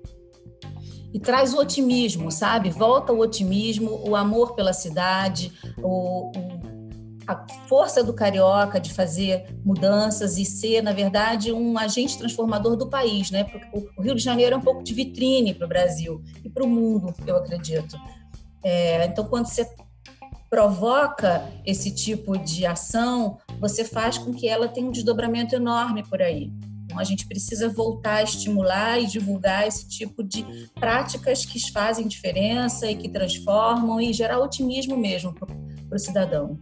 e 1.14 1.20
traz 1.20 1.54
o 1.54 1.60
otimismo, 1.60 2.32
sabe? 2.32 2.70
Volta 2.70 3.14
o 3.14 3.20
otimismo, 3.20 4.02
o 4.08 4.16
amor 4.16 4.54
pela 4.54 4.74
cidade, 4.74 5.52
o, 5.82 6.32
a 7.28 7.46
força 7.68 8.04
do 8.04 8.14
carioca 8.14 8.80
de 8.80 8.94
fazer 8.94 9.56
mudanças 9.64 10.38
e 10.38 10.46
ser, 10.46 10.82
na 10.82 10.94
verdade, 10.94 11.52
um 11.52 11.78
agente 11.78 12.18
transformador 12.18 12.76
do 12.76 12.90
país, 12.90 13.32
né? 13.32 13.46
O 13.98 14.02
Rio 14.02 14.16
de 14.16 14.22
Janeiro 14.22 14.56
é 14.56 14.58
um 14.58 14.62
pouco 14.62 14.84
de 14.84 14.94
vitrine 14.94 15.54
para 15.54 15.66
o 15.66 15.70
Brasil 15.70 16.24
e 16.44 16.50
para 16.50 16.64
o 16.64 16.68
mundo, 16.68 17.14
eu 17.26 17.38
acredito. 17.38 17.98
É, 18.64 19.06
então, 19.06 19.26
quando 19.26 19.48
você 19.48 19.68
provoca 20.50 21.44
esse 21.66 21.92
tipo 21.92 22.38
de 22.38 22.66
ação, 22.66 23.38
você 23.60 23.84
faz 23.84 24.18
com 24.18 24.34
que 24.34 24.48
ela 24.48 24.68
tenha 24.68 24.88
um 24.88 24.92
desdobramento 24.92 25.56
enorme 25.56 26.04
por 26.04 26.22
aí. 26.22 26.52
Então, 26.88 27.00
a 27.00 27.04
gente 27.04 27.28
precisa 27.28 27.68
voltar 27.68 28.16
a 28.16 28.24
estimular 28.24 28.98
e 28.98 29.08
divulgar 29.08 29.68
esse 29.68 29.90
tipo 29.90 30.24
de 30.24 30.70
práticas 30.80 31.46
que 31.46 31.60
fazem 31.72 32.08
diferença 32.08 32.90
e 32.90 32.96
que 32.96 33.10
transformam 33.10 34.00
e 34.00 34.14
gerar 34.14 34.40
otimismo 34.40 34.96
mesmo 34.96 35.34
para 35.34 35.50
o 35.94 36.00
cidadão. 36.00 36.58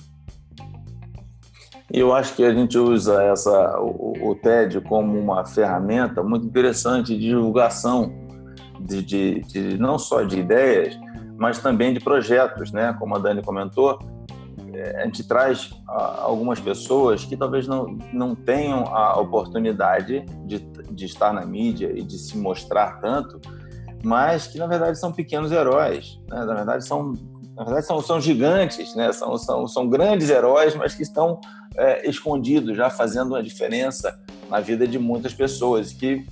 Eu 1.94 2.12
acho 2.12 2.36
que 2.36 2.44
a 2.44 2.52
gente 2.52 2.76
usa 2.76 3.22
essa, 3.22 3.80
o, 3.80 4.32
o 4.32 4.36
TED 4.36 4.82
como 4.82 5.18
uma 5.20 5.46
ferramenta 5.46 6.24
muito 6.24 6.48
interessante 6.48 7.16
de 7.16 7.28
divulgação 7.28 8.12
de, 8.80 9.04
de, 9.04 9.42
de, 9.42 9.78
não 9.78 10.00
só 10.00 10.24
de 10.24 10.40
ideias, 10.40 11.00
mas 11.38 11.60
também 11.60 11.94
de 11.94 12.00
projetos, 12.00 12.72
né? 12.72 12.96
Como 12.98 13.16
a 13.16 13.20
Dani 13.20 13.44
comentou, 13.44 14.00
a 14.96 15.06
gente 15.06 15.28
traz 15.28 15.74
algumas 15.88 16.60
pessoas 16.60 17.26
que 17.26 17.36
talvez 17.36 17.68
não, 17.68 17.98
não 18.12 18.36
tenham 18.36 18.86
a 18.96 19.20
oportunidade 19.20 20.26
de, 20.46 20.60
de 20.92 21.06
estar 21.06 21.34
na 21.34 21.46
mídia 21.46 21.92
e 21.94 22.02
de 22.02 22.18
se 22.18 22.38
mostrar 22.38 23.00
tanto, 23.00 23.40
mas 24.04 24.48
que 24.48 24.58
na 24.58 24.68
verdade 24.68 25.00
são 25.00 25.12
pequenos 25.12 25.52
heróis, 25.52 26.20
né? 26.30 26.46
na 26.46 26.54
verdade 26.54 26.86
são 26.86 27.14
na 27.56 27.64
verdade 27.64 27.86
são, 27.86 28.02
são 28.02 28.20
gigantes, 28.20 28.94
né? 28.96 29.14
são, 29.14 29.38
são, 29.38 29.66
são 29.66 29.90
grandes 29.90 30.30
heróis, 30.30 30.76
mas 30.76 30.94
que 30.94 31.04
estão 31.04 31.40
é, 31.78 32.08
escondidos, 32.08 32.76
já 32.76 32.90
fazendo 32.90 33.30
uma 33.30 33.42
diferença 33.42 34.20
na 34.50 34.60
vida 34.60 34.86
de 34.86 35.00
muitas 35.00 35.34
pessoas 35.34 35.94
que 35.94 36.26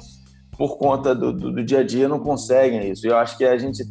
por 0.58 0.78
conta 0.78 1.16
do, 1.16 1.32
do, 1.32 1.52
do 1.52 1.64
dia 1.64 1.80
a 1.80 1.84
dia 1.84 2.08
não 2.08 2.20
conseguem 2.20 2.90
isso. 2.90 3.08
E 3.08 3.10
eu 3.10 3.18
acho 3.18 3.38
que 3.38 3.46
a 3.46 3.58
gente 3.58 3.84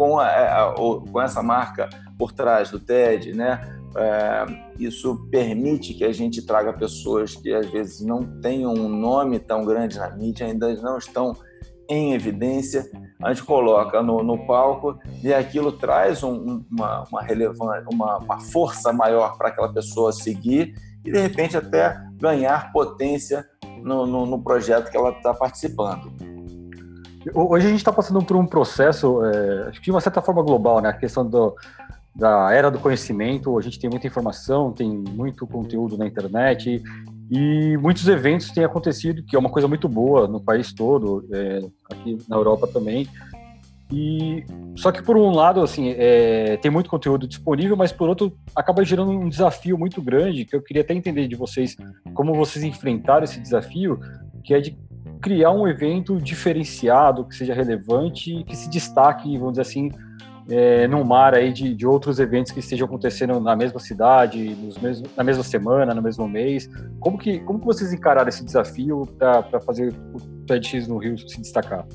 com, 0.00 0.18
a, 0.18 0.28
a, 0.28 0.74
com 0.74 1.20
essa 1.20 1.42
marca 1.42 1.90
por 2.18 2.32
trás 2.32 2.70
do 2.70 2.80
TED, 2.80 3.34
né? 3.34 3.60
É, 3.94 4.46
isso 4.78 5.28
permite 5.30 5.92
que 5.92 6.04
a 6.04 6.12
gente 6.12 6.40
traga 6.40 6.72
pessoas 6.72 7.36
que 7.36 7.52
às 7.52 7.66
vezes 7.66 8.00
não 8.00 8.40
tenham 8.40 8.72
um 8.72 8.88
nome 8.88 9.38
tão 9.38 9.62
grande 9.62 9.98
na 9.98 10.08
mídia, 10.08 10.46
ainda 10.46 10.72
não 10.76 10.96
estão 10.96 11.36
em 11.86 12.14
evidência, 12.14 12.90
a 13.22 13.30
gente 13.30 13.44
coloca 13.44 14.02
no, 14.02 14.22
no 14.22 14.46
palco 14.46 14.98
e 15.22 15.34
aquilo 15.34 15.70
traz 15.70 16.22
um, 16.22 16.64
uma, 16.70 17.04
uma 17.12 17.20
relevância, 17.20 17.84
uma, 17.92 18.16
uma 18.16 18.40
força 18.40 18.94
maior 18.94 19.36
para 19.36 19.48
aquela 19.48 19.70
pessoa 19.70 20.12
seguir 20.12 20.72
e 21.04 21.12
de 21.12 21.20
repente 21.20 21.58
até 21.58 22.00
ganhar 22.16 22.72
potência 22.72 23.44
no, 23.82 24.06
no, 24.06 24.24
no 24.24 24.42
projeto 24.42 24.90
que 24.90 24.96
ela 24.96 25.10
está 25.10 25.34
participando. 25.34 26.10
Hoje 27.34 27.66
a 27.66 27.70
gente 27.70 27.78
está 27.78 27.92
passando 27.92 28.22
por 28.22 28.36
um 28.36 28.46
processo, 28.46 29.22
é, 29.24 29.70
de 29.70 29.90
uma 29.90 30.00
certa 30.00 30.22
forma 30.22 30.42
global, 30.42 30.80
né? 30.80 30.88
A 30.88 30.92
questão 30.94 31.28
do, 31.28 31.54
da 32.14 32.50
era 32.52 32.70
do 32.70 32.78
conhecimento, 32.78 33.58
a 33.58 33.62
gente 33.62 33.78
tem 33.78 33.90
muita 33.90 34.06
informação, 34.06 34.72
tem 34.72 34.90
muito 34.90 35.46
conteúdo 35.46 35.98
na 35.98 36.06
internet 36.06 36.82
e 37.30 37.76
muitos 37.76 38.08
eventos 38.08 38.50
têm 38.50 38.64
acontecido, 38.64 39.22
que 39.22 39.36
é 39.36 39.38
uma 39.38 39.50
coisa 39.50 39.68
muito 39.68 39.86
boa 39.86 40.26
no 40.26 40.40
país 40.40 40.72
todo, 40.72 41.28
é, 41.30 41.60
aqui 41.90 42.16
na 42.26 42.36
Europa 42.36 42.66
também. 42.66 43.06
E 43.92 44.44
só 44.76 44.90
que 44.90 45.02
por 45.02 45.16
um 45.16 45.30
lado, 45.30 45.60
assim, 45.60 45.90
é, 45.98 46.56
tem 46.56 46.70
muito 46.70 46.88
conteúdo 46.88 47.28
disponível, 47.28 47.76
mas 47.76 47.92
por 47.92 48.08
outro 48.08 48.32
acaba 48.56 48.84
gerando 48.84 49.10
um 49.10 49.28
desafio 49.28 49.76
muito 49.76 50.00
grande 50.00 50.44
que 50.44 50.56
eu 50.56 50.62
queria 50.62 50.82
até 50.82 50.94
entender 50.94 51.28
de 51.28 51.34
vocês 51.34 51.76
como 52.14 52.32
vocês 52.32 52.64
enfrentaram 52.64 53.24
esse 53.24 53.40
desafio, 53.40 54.00
que 54.42 54.54
é 54.54 54.60
de 54.60 54.78
criar 55.20 55.50
um 55.50 55.66
evento 55.68 56.18
diferenciado, 56.20 57.24
que 57.24 57.34
seja 57.34 57.54
relevante, 57.54 58.44
que 58.44 58.56
se 58.56 58.68
destaque, 58.68 59.36
vamos 59.36 59.52
dizer 59.52 59.62
assim, 59.62 59.90
é, 60.48 60.88
no 60.88 61.04
mar 61.04 61.34
aí 61.34 61.52
de, 61.52 61.74
de 61.74 61.86
outros 61.86 62.18
eventos 62.18 62.50
que 62.50 62.58
estejam 62.58 62.86
acontecendo 62.86 63.38
na 63.40 63.54
mesma 63.54 63.78
cidade, 63.78 64.54
nos 64.56 64.76
mesmos, 64.78 65.08
na 65.16 65.22
mesma 65.22 65.44
semana, 65.44 65.94
no 65.94 66.02
mesmo 66.02 66.28
mês. 66.28 66.68
Como 66.98 67.16
que, 67.16 67.38
como 67.40 67.60
que 67.60 67.66
vocês 67.66 67.92
encararam 67.92 68.28
esse 68.28 68.44
desafio 68.44 69.06
para 69.18 69.60
fazer 69.60 69.94
o 70.12 70.20
TEDx 70.46 70.88
no 70.88 70.98
Rio 70.98 71.16
se 71.16 71.40
destacar? 71.40 71.86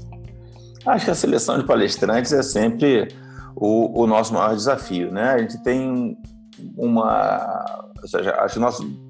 Acho 0.86 1.06
que 1.06 1.12
a 1.12 1.16
seleção 1.16 1.58
de 1.58 1.66
palestrantes 1.66 2.32
é 2.32 2.44
sempre 2.44 3.10
o, 3.56 4.04
o 4.04 4.08
nosso 4.08 4.34
maior 4.34 4.56
desafio, 4.56 5.12
né? 5.12 5.32
A 5.32 5.38
gente 5.40 5.62
tem 5.64 6.18
uma, 6.78 7.92
ou 8.02 8.08
seja, 8.08 8.36
acho 8.40 8.54
que 8.54 8.60
nosso 8.60 9.05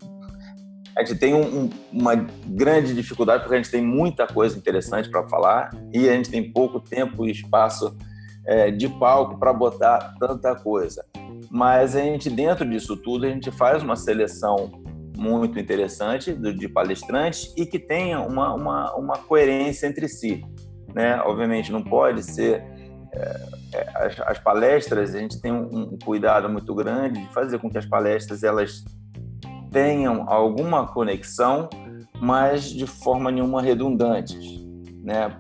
a 0.98 1.04
gente 1.04 1.20
tem 1.20 1.34
um, 1.34 1.70
uma 1.92 2.16
grande 2.48 2.94
dificuldade 2.94 3.44
porque 3.44 3.56
a 3.56 3.58
gente 3.58 3.72
tem 3.72 3.84
muita 3.84 4.26
coisa 4.26 4.58
interessante 4.58 5.10
para 5.10 5.28
falar 5.28 5.70
e 5.94 6.08
a 6.08 6.14
gente 6.14 6.30
tem 6.30 6.52
pouco 6.52 6.80
tempo 6.80 7.26
e 7.26 7.32
espaço 7.32 7.98
é, 8.46 8.72
de 8.72 8.88
palco 8.88 9.38
para 9.38 9.52
botar 9.52 10.16
tanta 10.20 10.56
coisa. 10.56 11.04
Mas 11.50 11.96
a 11.96 12.00
gente, 12.00 12.30
dentro 12.30 12.68
disso 12.70 12.96
tudo, 12.96 13.26
a 13.26 13.30
gente 13.30 13.52
faz 13.52 13.84
uma 13.84 13.96
seleção 13.96 14.84
muito 15.18 15.60
interessante 15.60 16.34
de 16.34 16.68
palestrantes 16.68 17.54
e 17.58 17.66
que 17.66 17.80
tenha 17.80 18.22
uma, 18.22 18.54
uma, 18.54 18.96
uma 18.96 19.18
coerência 19.18 19.88
entre 19.88 20.08
si. 20.08 20.44
Né? 20.94 21.20
Obviamente, 21.22 21.72
não 21.72 21.84
pode 21.84 22.24
ser. 22.24 22.64
É, 23.14 23.56
é, 23.74 23.90
as, 23.96 24.20
as, 24.22 24.40
palestras, 24.40 25.16
a 25.16 25.20
gente 25.20 25.42
tem 25.42 25.52
um, 25.52 25.94
um, 25.94 25.98
cuidado 26.04 26.50
muito 26.50 26.74
grande 26.76 27.22
de 27.22 27.34
fazer 27.34 27.60
com 27.60 27.70
que 27.70 27.78
as 27.78 27.86
palestras 27.86 28.44
elas 28.44 28.84
tenham 29.76 30.24
alguma 30.30 30.88
conexão, 30.88 31.68
mas 32.18 32.70
de 32.70 32.88
forma 32.88 33.30
nenhuma 33.30 33.62
redundantes. 33.62 34.64
Né? 35.04 35.38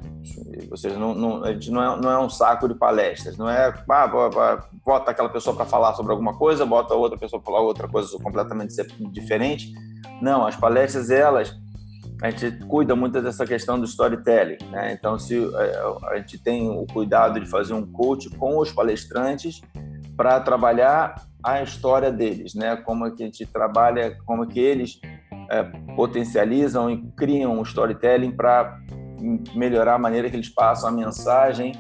Ou 0.69 0.75
seja, 0.75 0.99
não, 0.99 1.15
não, 1.15 1.39
não 1.39 1.45
é, 1.47 2.01
não 2.01 2.11
é 2.11 2.19
um 2.19 2.29
saco 2.29 2.67
de 2.67 2.75
palestras, 2.75 3.37
não 3.37 3.49
é 3.49 3.73
ah, 3.89 4.67
bota 4.85 5.11
aquela 5.11 5.29
pessoa 5.29 5.55
para 5.55 5.63
falar 5.63 5.93
sobre 5.93 6.11
alguma 6.11 6.37
coisa, 6.37 6.65
bota 6.65 6.93
outra 6.93 7.17
pessoa 7.17 7.41
para 7.41 7.49
falar 7.49 7.63
outra 7.63 7.87
coisa 7.87 8.19
completamente 8.19 8.75
diferente. 9.09 9.73
Não, 10.21 10.45
as 10.45 10.57
palestras, 10.57 11.09
elas, 11.09 11.57
a 12.21 12.29
gente 12.29 12.57
cuida 12.65 12.93
muito 12.93 13.21
dessa 13.21 13.45
questão 13.45 13.79
do 13.79 13.85
storytelling. 13.85 14.57
Né? 14.69 14.91
Então, 14.91 15.17
se 15.17 15.41
é, 15.55 15.83
a 16.11 16.17
gente 16.17 16.37
tem 16.37 16.69
o 16.69 16.85
cuidado 16.85 17.39
de 17.39 17.45
fazer 17.45 17.73
um 17.73 17.89
coach 17.89 18.29
com 18.31 18.57
os 18.57 18.69
palestrantes 18.69 19.61
para 20.17 20.41
trabalhar 20.41 21.15
a 21.45 21.61
história 21.61 22.11
deles, 22.11 22.55
né? 22.55 22.75
Como 22.75 23.05
é 23.05 23.11
que 23.11 23.21
a 23.21 23.25
gente 23.27 23.45
trabalha, 23.45 24.17
como 24.25 24.43
é 24.43 24.47
que 24.47 24.59
eles 24.59 24.99
é, 25.49 25.63
potencializam 25.95 26.89
e 26.89 27.01
criam 27.15 27.59
um 27.59 27.61
storytelling 27.61 28.31
para 28.31 28.79
melhorar 29.53 29.95
a 29.95 29.99
maneira 29.99 30.29
que 30.29 30.35
eles 30.35 30.49
passam 30.49 30.89
a 30.89 30.91
mensagem 30.91 31.73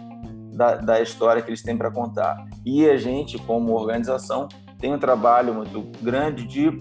da, 0.53 0.75
da 0.75 1.01
história 1.01 1.41
que 1.41 1.49
eles 1.49 1.63
têm 1.63 1.75
para 1.75 1.89
contar. 1.89 2.45
E 2.63 2.87
a 2.87 2.95
gente, 2.95 3.39
como 3.39 3.73
organização, 3.73 4.47
tem 4.79 4.93
um 4.93 4.99
trabalho 4.99 5.53
muito 5.53 5.81
grande 6.01 6.45
de 6.45 6.77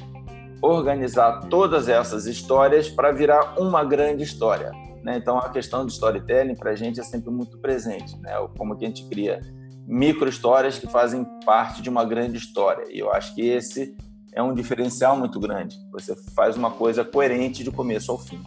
organizar 0.60 1.40
todas 1.48 1.88
essas 1.88 2.26
histórias 2.26 2.88
para 2.88 3.10
virar 3.12 3.58
uma 3.58 3.82
grande 3.82 4.22
história. 4.22 4.70
Né? 5.02 5.16
Então, 5.16 5.38
a 5.38 5.48
questão 5.48 5.84
do 5.84 5.90
storytelling 5.90 6.54
para 6.54 6.72
a 6.72 6.76
gente 6.76 7.00
é 7.00 7.02
sempre 7.02 7.30
muito 7.30 7.58
presente, 7.58 8.18
né? 8.20 8.32
como 8.56 8.76
que 8.76 8.84
a 8.84 8.88
gente 8.88 9.06
cria 9.08 9.40
micro 9.86 10.28
histórias 10.28 10.78
que 10.78 10.86
fazem 10.86 11.24
parte 11.44 11.82
de 11.82 11.88
uma 11.88 12.04
grande 12.04 12.38
história. 12.38 12.86
E 12.90 12.98
eu 12.98 13.12
acho 13.12 13.34
que 13.34 13.42
esse 13.42 13.96
é 14.32 14.42
um 14.42 14.54
diferencial 14.54 15.16
muito 15.16 15.38
grande. 15.38 15.76
Você 15.92 16.14
faz 16.34 16.56
uma 16.56 16.70
coisa 16.70 17.04
coerente 17.04 17.62
de 17.62 17.70
começo 17.70 18.10
ao 18.10 18.18
fim. 18.18 18.42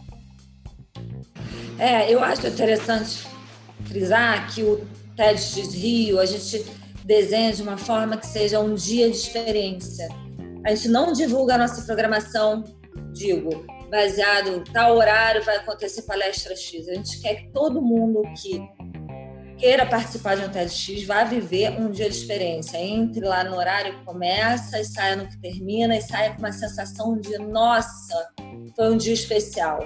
É, 1.79 2.11
eu 2.11 2.23
acho 2.23 2.47
interessante 2.47 3.27
frisar 3.85 4.53
que 4.53 4.63
o 4.63 4.85
TEDx 5.15 5.73
Rio 5.73 6.19
a 6.19 6.25
gente 6.25 6.65
desenha 7.05 7.53
de 7.53 7.61
uma 7.61 7.77
forma 7.77 8.17
que 8.17 8.25
seja 8.25 8.59
um 8.59 8.73
dia 8.73 9.09
de 9.09 9.15
experiência. 9.15 10.09
A 10.65 10.75
gente 10.75 10.89
não 10.89 11.13
divulga 11.13 11.55
a 11.55 11.57
nossa 11.57 11.81
programação, 11.83 12.63
digo, 13.13 13.65
baseado 13.89 14.63
tal 14.73 14.97
horário 14.97 15.43
vai 15.43 15.57
acontecer 15.57 16.01
palestra 16.01 16.55
X. 16.55 16.87
A 16.89 16.95
gente 16.95 17.21
quer 17.21 17.35
que 17.35 17.51
todo 17.51 17.81
mundo 17.81 18.21
que 18.41 18.61
queira 19.57 19.85
participar 19.85 20.35
de 20.35 20.45
um 20.45 20.49
TEDx 20.49 21.03
vá 21.05 21.23
viver 21.23 21.71
um 21.79 21.89
dia 21.89 22.09
de 22.09 22.15
experiência. 22.15 22.77
Entre 22.77 23.25
lá 23.25 23.43
no 23.43 23.57
horário 23.57 23.97
que 23.97 24.05
começa 24.05 24.79
e 24.79 24.85
saia 24.85 25.15
no 25.15 25.27
que 25.27 25.37
termina 25.37 25.95
e 25.95 26.01
saia 26.01 26.33
com 26.33 26.39
uma 26.39 26.51
sensação 26.51 27.17
de 27.19 27.37
nossa, 27.39 28.29
foi 28.75 28.93
um 28.93 28.97
dia 28.97 29.13
especial 29.13 29.79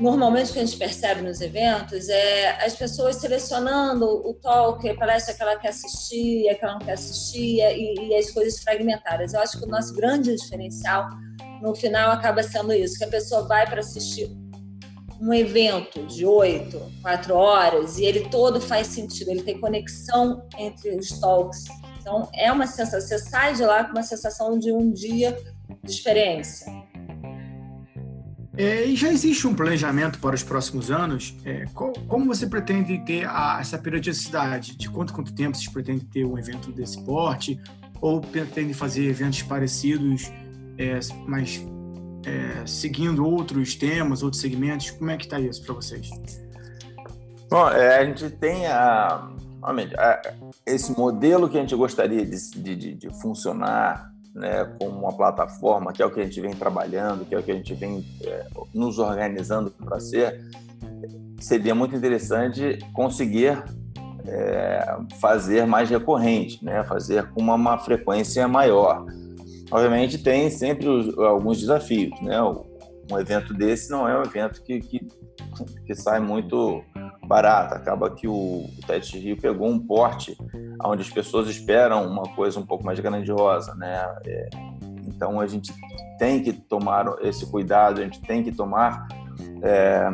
normalmente 0.00 0.50
o 0.50 0.52
que 0.52 0.58
a 0.58 0.64
gente 0.64 0.76
percebe 0.76 1.22
nos 1.22 1.40
eventos 1.40 2.08
é 2.08 2.64
as 2.64 2.74
pessoas 2.76 3.16
selecionando 3.16 4.04
o 4.06 4.34
talk, 4.34 4.88
a 4.88 4.94
palestra 4.94 5.34
que 5.34 5.42
ela 5.42 5.56
quer 5.56 5.68
assistir, 5.68 6.48
a 6.48 6.54
que 6.54 6.64
ela 6.64 6.74
não 6.74 6.80
quer 6.80 6.92
assistir 6.92 7.60
e, 7.60 8.08
e, 8.08 8.14
as 8.14 8.30
coisas 8.30 8.60
fragmentadas. 8.60 9.32
Eu 9.32 9.40
acho 9.40 9.58
que 9.58 9.64
o 9.64 9.68
nosso 9.68 9.94
grande 9.94 10.34
diferencial 10.34 11.08
no 11.62 11.74
final 11.74 12.10
acaba 12.10 12.42
sendo 12.42 12.72
isso, 12.72 12.98
que 12.98 13.04
a 13.04 13.08
pessoa 13.08 13.46
vai 13.46 13.66
para 13.66 13.80
assistir 13.80 14.30
um 15.20 15.32
evento 15.32 16.06
de 16.06 16.24
oito, 16.26 16.80
quatro 17.02 17.34
horas 17.34 17.98
e 17.98 18.04
ele 18.04 18.28
todo 18.28 18.60
faz 18.60 18.88
sentido, 18.88 19.30
ele 19.30 19.42
tem 19.42 19.60
conexão 19.60 20.46
entre 20.58 20.96
os 20.96 21.08
talks. 21.18 21.64
Então 22.00 22.28
é 22.34 22.52
uma 22.52 22.66
sensação, 22.66 23.00
você 23.00 23.18
sai 23.18 23.54
de 23.54 23.64
lá 23.64 23.84
com 23.84 23.92
uma 23.92 24.02
sensação 24.02 24.58
de 24.58 24.70
um 24.72 24.92
dia 24.92 25.36
de 25.82 25.90
experiência. 25.90 26.66
É, 28.58 28.86
e 28.86 28.96
já 28.96 29.12
existe 29.12 29.46
um 29.46 29.54
planejamento 29.54 30.18
para 30.18 30.34
os 30.34 30.42
próximos 30.42 30.90
anos? 30.90 31.36
É, 31.44 31.66
qual, 31.74 31.92
como 32.08 32.24
você 32.26 32.46
pretende 32.46 32.98
ter 33.04 33.28
a, 33.28 33.58
essa 33.60 33.76
periodicidade? 33.76 34.76
De 34.76 34.88
quanto 34.88 35.12
quanto 35.12 35.34
tempo 35.34 35.56
vocês 35.56 35.68
pretendem 35.68 36.06
ter 36.06 36.24
um 36.24 36.38
evento 36.38 36.72
desse 36.72 37.02
porte? 37.04 37.60
Ou 38.00 38.20
pretendem 38.20 38.72
fazer 38.72 39.04
eventos 39.04 39.42
parecidos, 39.42 40.32
é, 40.78 40.98
mas 41.26 41.62
é, 42.26 42.66
seguindo 42.66 43.24
outros 43.24 43.74
temas, 43.76 44.22
outros 44.22 44.42
segmentos? 44.42 44.90
Como 44.90 45.10
é 45.10 45.16
que 45.16 45.24
está 45.24 45.38
isso 45.38 45.62
para 45.64 45.74
vocês? 45.74 46.10
Bom, 47.48 47.68
é, 47.70 47.98
a 47.98 48.04
gente 48.04 48.28
tem 48.30 48.66
a, 48.66 49.30
a, 49.62 50.22
esse 50.66 50.90
modelo 50.96 51.48
que 51.48 51.56
a 51.56 51.60
gente 51.60 51.76
gostaria 51.76 52.26
de, 52.26 52.76
de, 52.76 52.94
de 52.94 53.10
funcionar 53.20 54.12
né, 54.34 54.64
como 54.78 54.98
uma 54.98 55.12
plataforma, 55.12 55.92
que 55.92 56.02
é 56.02 56.06
o 56.06 56.10
que 56.10 56.20
a 56.20 56.24
gente 56.24 56.40
vem 56.40 56.52
trabalhando, 56.52 57.24
que 57.24 57.34
é 57.34 57.38
o 57.38 57.42
que 57.42 57.52
a 57.52 57.54
gente 57.54 57.72
vem 57.74 58.04
é, 58.22 58.46
nos 58.74 58.98
organizando 58.98 59.70
para 59.70 59.98
ser, 59.98 60.44
seria 61.40 61.74
muito 61.74 61.96
interessante 61.96 62.78
conseguir 62.92 63.62
é, 64.26 64.98
fazer 65.20 65.66
mais 65.66 65.88
recorrente, 65.88 66.62
né, 66.64 66.84
fazer 66.84 67.30
com 67.30 67.40
uma, 67.40 67.54
uma 67.54 67.78
frequência 67.78 68.46
maior. 68.48 69.06
Obviamente 69.70 70.18
tem 70.18 70.48
sempre 70.50 70.88
os, 70.88 71.16
alguns 71.18 71.58
desafios, 71.58 72.20
né? 72.20 72.40
Um 73.10 73.18
evento 73.18 73.54
desse 73.54 73.90
não 73.90 74.08
é 74.08 74.18
um 74.18 74.22
evento 74.22 74.62
que, 74.62 74.80
que, 74.80 75.00
que 75.86 75.94
sai 75.94 76.20
muito 76.20 76.82
barato. 77.26 77.74
Acaba 77.74 78.10
que 78.10 78.26
o, 78.26 78.32
o 78.32 79.18
Rio 79.18 79.36
pegou 79.36 79.68
um 79.68 79.78
porte 79.78 80.36
onde 80.84 81.02
as 81.02 81.10
pessoas 81.10 81.48
esperam 81.48 82.06
uma 82.06 82.22
coisa 82.34 82.58
um 82.58 82.66
pouco 82.66 82.84
mais 82.84 82.98
grandiosa, 82.98 83.74
né? 83.74 84.04
É, 84.26 84.48
então 85.06 85.40
a 85.40 85.46
gente 85.46 85.72
tem 86.18 86.42
que 86.42 86.52
tomar 86.52 87.16
esse 87.22 87.46
cuidado, 87.50 88.00
a 88.00 88.04
gente 88.04 88.20
tem 88.20 88.42
que 88.42 88.52
tomar, 88.52 89.06
é, 89.62 90.08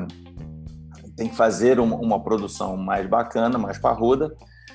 tem 1.17 1.29
que 1.29 1.37
fazer 1.37 1.81
uma, 1.81 1.97
uma, 1.97 2.23
produção 2.23 2.77
mais 2.77 3.07
bacana, 3.09 3.59
mais 3.59 3.79
parruda. 3.79 4.35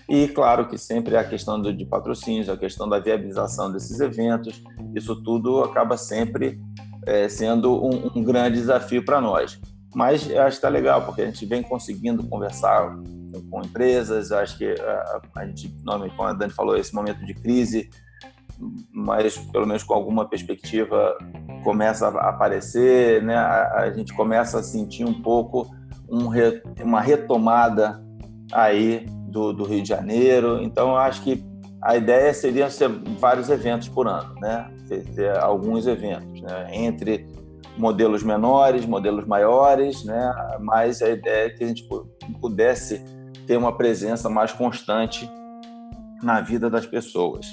E 0.09 0.27
claro 0.29 0.67
que 0.67 0.77
sempre 0.77 1.17
a 1.17 1.23
questão 1.23 1.61
de 1.61 1.85
patrocínios, 1.85 2.47
a 2.47 2.55
questão 2.55 2.87
da 2.87 2.97
viabilização 2.97 3.71
desses 3.71 3.99
eventos, 3.99 4.63
isso 4.95 5.21
tudo 5.21 5.63
acaba 5.63 5.97
sempre 5.97 6.59
é, 7.05 7.27
sendo 7.27 7.83
um, 7.83 8.11
um 8.15 8.23
grande 8.23 8.57
desafio 8.57 9.03
para 9.03 9.19
nós. 9.19 9.59
Mas 9.93 10.21
acho 10.23 10.31
que 10.31 10.47
está 10.47 10.69
legal, 10.69 11.03
porque 11.03 11.21
a 11.21 11.25
gente 11.25 11.45
vem 11.45 11.61
conseguindo 11.61 12.23
conversar 12.27 12.95
com, 13.33 13.49
com 13.49 13.61
empresas, 13.61 14.31
acho 14.31 14.57
que 14.57 14.65
a, 14.79 15.21
a 15.35 15.45
gente, 15.45 15.75
normalmente, 15.83 16.15
como 16.15 16.29
a 16.29 16.33
Dani 16.33 16.53
falou, 16.53 16.77
esse 16.77 16.93
momento 16.93 17.25
de 17.25 17.33
crise, 17.33 17.89
mas 18.91 19.37
pelo 19.37 19.67
menos 19.67 19.83
com 19.83 19.93
alguma 19.93 20.27
perspectiva 20.27 21.17
começa 21.63 22.07
a 22.07 22.29
aparecer, 22.29 23.21
né? 23.23 23.35
a, 23.35 23.81
a 23.81 23.91
gente 23.91 24.13
começa 24.13 24.59
a 24.59 24.63
sentir 24.63 25.03
um 25.03 25.21
pouco 25.21 25.69
um 26.09 26.27
re, 26.27 26.61
uma 26.81 27.01
retomada 27.01 28.01
aí 28.51 29.05
do, 29.27 29.53
do, 29.53 29.63
Rio 29.63 29.81
de 29.81 29.89
Janeiro. 29.89 30.61
Então, 30.61 30.89
eu 30.89 30.97
acho 30.97 31.21
que 31.21 31.43
a 31.81 31.95
ideia 31.95 32.33
seria 32.33 32.69
ser 32.69 32.89
vários 33.19 33.49
eventos 33.49 33.87
por 33.87 34.07
ano, 34.07 34.33
né? 34.39 34.69
ter, 34.87 35.37
alguns 35.37 35.85
eventos, 35.85 36.41
né? 36.41 36.69
entre 36.71 37.27
modelos 37.77 38.23
menores, 38.23 38.85
modelos 38.85 39.25
maiores, 39.25 40.03
né? 40.03 40.33
Mas 40.59 41.01
a 41.01 41.09
ideia 41.09 41.45
é 41.45 41.49
que 41.49 41.63
a 41.63 41.67
gente 41.67 41.87
pudesse 42.41 43.03
ter 43.45 43.55
uma 43.55 43.77
presença 43.77 44.29
mais 44.29 44.51
constante 44.51 45.29
na 46.21 46.41
vida 46.41 46.69
das 46.69 46.85
pessoas. 46.85 47.45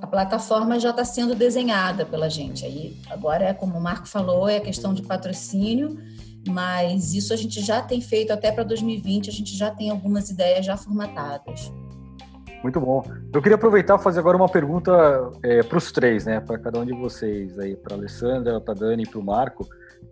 A 0.00 0.06
plataforma 0.06 0.80
já 0.80 0.90
está 0.90 1.04
sendo 1.04 1.34
desenhada 1.34 2.04
pela 2.04 2.28
gente. 2.28 2.64
Aí 2.64 2.96
agora 3.08 3.44
é 3.44 3.54
como 3.54 3.78
o 3.78 3.80
Marco 3.80 4.08
falou, 4.08 4.48
é 4.48 4.56
a 4.56 4.60
questão 4.60 4.92
de 4.92 5.02
patrocínio, 5.02 5.96
mas 6.48 7.14
isso 7.14 7.32
a 7.32 7.36
gente 7.36 7.60
já 7.60 7.82
tem 7.82 8.00
feito 8.00 8.32
até 8.32 8.50
para 8.50 8.64
2020. 8.64 9.30
A 9.30 9.32
gente 9.32 9.56
já 9.56 9.70
tem 9.70 9.90
algumas 9.90 10.30
ideias 10.30 10.64
já 10.64 10.76
formatadas. 10.76 11.72
Muito 12.62 12.80
bom. 12.80 13.02
Eu 13.32 13.42
queria 13.42 13.56
aproveitar 13.56 13.98
e 13.98 14.02
fazer 14.02 14.20
agora 14.20 14.36
uma 14.36 14.48
pergunta 14.48 14.92
é, 15.42 15.62
para 15.62 15.78
os 15.78 15.90
três, 15.90 16.24
né? 16.24 16.40
Para 16.40 16.58
cada 16.58 16.78
um 16.78 16.84
de 16.84 16.92
vocês 16.92 17.58
aí, 17.58 17.74
para 17.74 17.96
Alessandra, 17.96 18.60
para 18.60 18.74
Dani 18.74 19.02
e 19.02 19.06
para 19.06 19.18
o 19.18 19.24
Marco. 19.24 19.66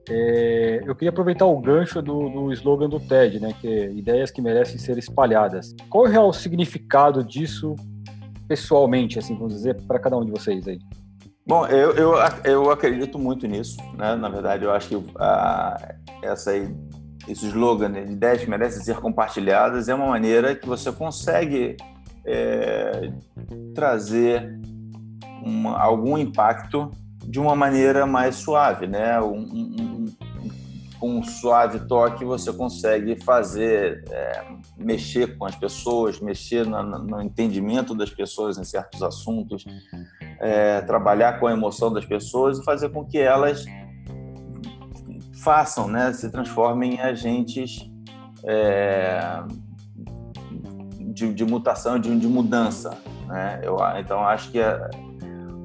É, 0.08 0.82
eu 0.84 0.94
queria 0.94 1.10
aproveitar 1.10 1.46
o 1.46 1.60
gancho 1.60 2.02
do, 2.02 2.28
do 2.28 2.52
slogan 2.52 2.88
do 2.88 2.98
TED, 2.98 3.38
né? 3.38 3.54
Que 3.60 3.68
é 3.68 3.92
ideias 3.92 4.30
que 4.32 4.42
merecem 4.42 4.78
ser 4.78 4.98
espalhadas. 4.98 5.74
Qual 5.88 6.06
é 6.06 6.08
o 6.08 6.12
real 6.12 6.32
significado 6.32 7.22
disso 7.22 7.76
pessoalmente, 8.48 9.16
assim, 9.16 9.36
vamos 9.36 9.54
dizer, 9.54 9.80
para 9.82 10.00
cada 10.00 10.18
um 10.18 10.24
de 10.24 10.32
vocês 10.32 10.66
aí? 10.66 10.80
Bom, 11.46 11.66
eu, 11.66 11.92
eu, 11.92 12.14
eu 12.44 12.70
acredito 12.70 13.18
muito 13.18 13.46
nisso, 13.46 13.76
né? 13.96 14.14
Na 14.14 14.28
verdade, 14.28 14.64
eu 14.64 14.72
acho 14.72 14.88
que 14.88 15.12
a, 15.18 15.94
essa 16.22 16.52
esse 17.28 17.46
slogan 17.46 17.92
de 17.92 18.00
ideias 18.12 18.42
que 18.42 18.50
merecem 18.50 18.82
ser 18.82 18.96
compartilhadas 18.96 19.88
é 19.88 19.94
uma 19.94 20.06
maneira 20.06 20.54
que 20.54 20.66
você 20.66 20.90
consegue 20.90 21.76
é, 22.24 23.12
trazer 23.74 24.58
uma, 25.42 25.78
algum 25.78 26.18
impacto 26.18 26.90
de 27.24 27.38
uma 27.38 27.54
maneira 27.54 28.06
mais 28.06 28.36
suave, 28.36 28.86
né? 28.86 29.20
Um, 29.20 29.38
um, 29.38 30.06
com 30.98 31.18
um 31.18 31.22
suave 31.22 31.80
toque 31.86 32.24
você 32.24 32.52
consegue 32.52 33.16
fazer, 33.24 34.04
é, 34.10 34.44
mexer 34.76 35.38
com 35.38 35.46
as 35.46 35.56
pessoas, 35.56 36.20
mexer 36.20 36.66
no, 36.66 36.82
no, 36.82 37.22
entendimento 37.22 37.94
das 37.94 38.10
pessoas 38.10 38.58
em 38.58 38.64
certos 38.64 39.02
assuntos, 39.02 39.64
é, 40.40 40.80
trabalhar 40.80 41.38
com 41.38 41.46
a 41.46 41.52
emoção 41.52 41.92
das 41.92 42.04
pessoas 42.04 42.58
e 42.58 42.64
fazer 42.64 42.88
com 42.88 43.04
que 43.04 43.18
elas 43.18 43.64
façam, 45.42 45.86
né, 45.88 46.12
se 46.12 46.30
transformem 46.30 46.94
em 46.94 47.00
agentes 47.00 47.90
é, 48.44 49.42
de, 51.12 51.32
de, 51.32 51.44
mutação, 51.44 51.98
de, 51.98 52.18
de 52.18 52.26
mudança. 52.26 52.96
Né? 53.26 53.60
Eu, 53.62 53.76
então, 53.98 54.20
acho 54.20 54.50
que 54.50 54.58
é, 54.58 54.90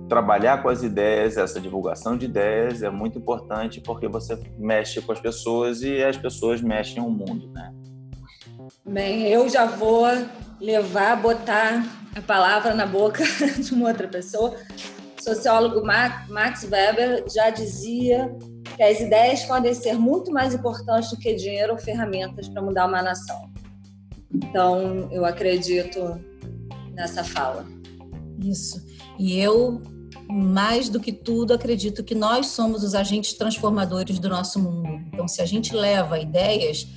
trabalhar 0.07 0.61
com 0.61 0.69
as 0.69 0.83
ideias, 0.83 1.37
essa 1.37 1.59
divulgação 1.59 2.17
de 2.17 2.25
ideias 2.25 2.83
é 2.83 2.89
muito 2.89 3.17
importante 3.17 3.81
porque 3.81 4.07
você 4.07 4.37
mexe 4.57 5.01
com 5.01 5.11
as 5.11 5.19
pessoas 5.19 5.81
e 5.81 6.03
as 6.03 6.17
pessoas 6.17 6.61
mexem 6.61 7.01
o 7.01 7.09
mundo, 7.09 7.49
né? 7.51 7.73
Bem, 8.85 9.27
eu 9.27 9.49
já 9.49 9.65
vou 9.65 10.05
levar, 10.59 11.19
botar 11.19 11.83
a 12.15 12.21
palavra 12.21 12.73
na 12.73 12.85
boca 12.85 13.23
de 13.61 13.73
uma 13.73 13.89
outra 13.89 14.07
pessoa. 14.07 14.55
O 15.19 15.21
sociólogo 15.21 15.85
Max 15.85 16.63
Weber 16.63 17.25
já 17.29 17.49
dizia 17.49 18.33
que 18.75 18.81
as 18.81 18.99
ideias 18.99 19.43
podem 19.43 19.73
ser 19.73 19.93
muito 19.93 20.31
mais 20.31 20.53
importantes 20.53 21.09
do 21.09 21.17
que 21.17 21.33
dinheiro 21.35 21.73
ou 21.73 21.77
ferramentas 21.77 22.47
para 22.47 22.61
mudar 22.61 22.87
uma 22.87 23.01
nação. 23.01 23.49
Então, 24.33 25.09
eu 25.11 25.25
acredito 25.25 26.19
nessa 26.93 27.23
fala. 27.23 27.65
Isso. 28.39 28.85
E 29.19 29.39
eu 29.39 29.81
mais 30.29 30.89
do 30.89 30.99
que 30.99 31.11
tudo, 31.11 31.53
acredito 31.53 32.03
que 32.03 32.15
nós 32.15 32.47
somos 32.47 32.83
os 32.83 32.95
agentes 32.95 33.33
transformadores 33.33 34.19
do 34.19 34.27
nosso 34.27 34.59
mundo. 34.59 34.89
Então, 35.13 35.27
se 35.27 35.41
a 35.41 35.45
gente 35.45 35.75
leva 35.75 36.17
ideias 36.17 36.87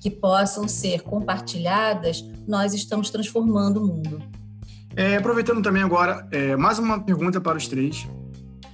que 0.00 0.10
possam 0.10 0.66
ser 0.66 1.02
compartilhadas, 1.02 2.24
nós 2.46 2.74
estamos 2.74 3.10
transformando 3.10 3.82
o 3.82 3.86
mundo. 3.86 4.22
É, 4.96 5.16
aproveitando 5.16 5.60
também 5.60 5.82
agora, 5.82 6.24
é, 6.30 6.54
mais 6.54 6.78
uma 6.78 7.02
pergunta 7.02 7.40
para 7.40 7.58
os 7.58 7.66
três. 7.66 8.06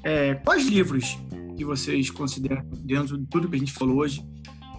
É, 0.04 0.34
quais 0.34 0.66
livros 0.66 1.18
que 1.56 1.64
vocês 1.64 2.10
consideram, 2.10 2.62
dentro 2.84 3.16
de 3.16 3.26
tudo 3.26 3.48
que 3.48 3.56
a 3.56 3.58
gente 3.58 3.72
falou 3.72 3.96
hoje, 3.96 4.22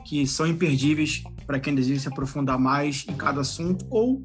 que 0.06 0.28
são 0.28 0.46
imperdíveis 0.46 1.24
para 1.48 1.60
quem 1.60 1.74
deseja 1.74 2.02
se 2.02 2.08
aprofundar 2.08 2.60
mais 2.60 3.08
em 3.10 3.16
cada 3.16 3.42
assunto? 3.42 3.84
Ou 3.90 4.22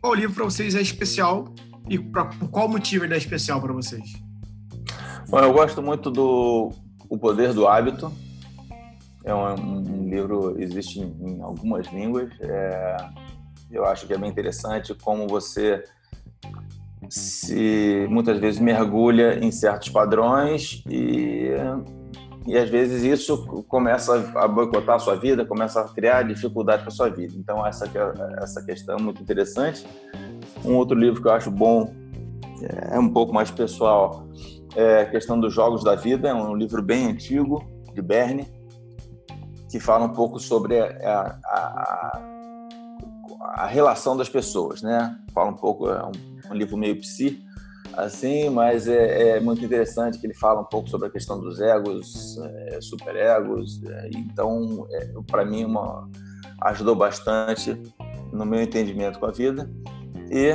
qual 0.00 0.14
livro 0.14 0.36
para 0.36 0.44
vocês 0.44 0.76
é 0.76 0.80
especial 0.80 1.52
e 1.88 1.98
pra, 1.98 2.26
por 2.26 2.48
qual 2.48 2.68
motivo 2.68 3.04
ele 3.04 3.14
é 3.14 3.18
especial 3.18 3.60
para 3.60 3.72
vocês? 3.72 4.12
Bom, 5.28 5.40
eu 5.40 5.52
gosto 5.52 5.82
muito 5.82 6.12
do 6.12 6.70
O 7.08 7.18
Poder 7.18 7.52
do 7.54 7.66
Hábito. 7.66 8.12
É 9.24 9.34
um, 9.34 9.54
um 9.54 10.08
livro, 10.08 10.54
existe 10.62 11.00
em, 11.00 11.12
em 11.28 11.42
algumas 11.42 11.88
línguas. 11.88 12.30
É, 12.40 12.96
eu 13.68 13.84
acho 13.84 14.06
que 14.06 14.12
é 14.12 14.18
bem 14.18 14.30
interessante 14.30 14.94
como 14.94 15.26
você 15.26 15.82
se 17.10 18.06
muitas 18.08 18.38
vezes 18.38 18.60
mergulha 18.60 19.38
em 19.44 19.50
certos 19.50 19.88
padrões 19.88 20.82
e 20.88 21.50
e 22.46 22.56
às 22.56 22.70
vezes 22.70 23.02
isso 23.02 23.64
começa 23.66 24.32
a 24.36 24.46
boicotar 24.46 24.94
a 24.94 24.98
sua 25.00 25.16
vida, 25.16 25.44
começa 25.44 25.80
a 25.80 25.88
criar 25.88 26.22
dificuldade 26.22 26.82
para 26.82 26.92
sua 26.92 27.08
vida. 27.08 27.34
Então 27.36 27.66
essa 27.66 27.90
essa 28.40 28.64
questão 28.64 28.96
é 28.96 29.02
muito 29.02 29.20
interessante. 29.20 29.84
Um 30.64 30.74
outro 30.74 30.96
livro 30.96 31.20
que 31.20 31.26
eu 31.26 31.32
acho 31.32 31.50
bom, 31.50 31.92
é 32.92 32.98
um 32.98 33.08
pouco 33.08 33.34
mais 33.34 33.50
pessoal, 33.50 34.28
é 34.76 35.00
a 35.00 35.06
questão 35.06 35.40
dos 35.40 35.52
jogos 35.52 35.82
da 35.82 35.96
vida, 35.96 36.28
é 36.28 36.34
um 36.34 36.54
livro 36.54 36.80
bem 36.82 37.06
antigo, 37.06 37.64
de 37.92 38.00
Berne, 38.00 38.46
que 39.70 39.80
fala 39.80 40.04
um 40.04 40.12
pouco 40.12 40.38
sobre 40.38 40.78
a, 40.78 41.38
a, 41.44 41.58
a 41.58 42.35
relação 43.64 44.14
das 44.14 44.28
pessoas, 44.28 44.82
né? 44.82 45.18
Fala 45.32 45.50
um 45.50 45.56
pouco, 45.56 45.88
é 45.88 46.04
um, 46.04 46.12
um 46.50 46.54
livro 46.54 46.76
meio 46.76 47.00
psi, 47.00 47.42
assim, 47.94 48.50
mas 48.50 48.86
é, 48.86 49.36
é, 49.36 49.40
muito 49.40 49.64
interessante 49.64 50.18
que 50.18 50.26
ele 50.26 50.34
fala 50.34 50.60
um 50.60 50.64
pouco 50.64 50.90
sobre 50.90 51.08
a 51.08 51.10
questão 51.10 51.40
dos 51.40 51.58
egos, 51.58 52.36
é, 52.38 52.80
superegos. 52.82 53.82
É, 53.82 54.10
então, 54.14 54.86
é, 54.90 55.08
para 55.26 55.44
mim, 55.46 55.64
uma, 55.64 56.06
ajudou 56.62 56.94
bastante 56.94 57.80
no 58.30 58.44
meu 58.44 58.60
entendimento 58.60 59.18
com 59.18 59.26
a 59.26 59.30
vida 59.30 59.70
e 60.30 60.52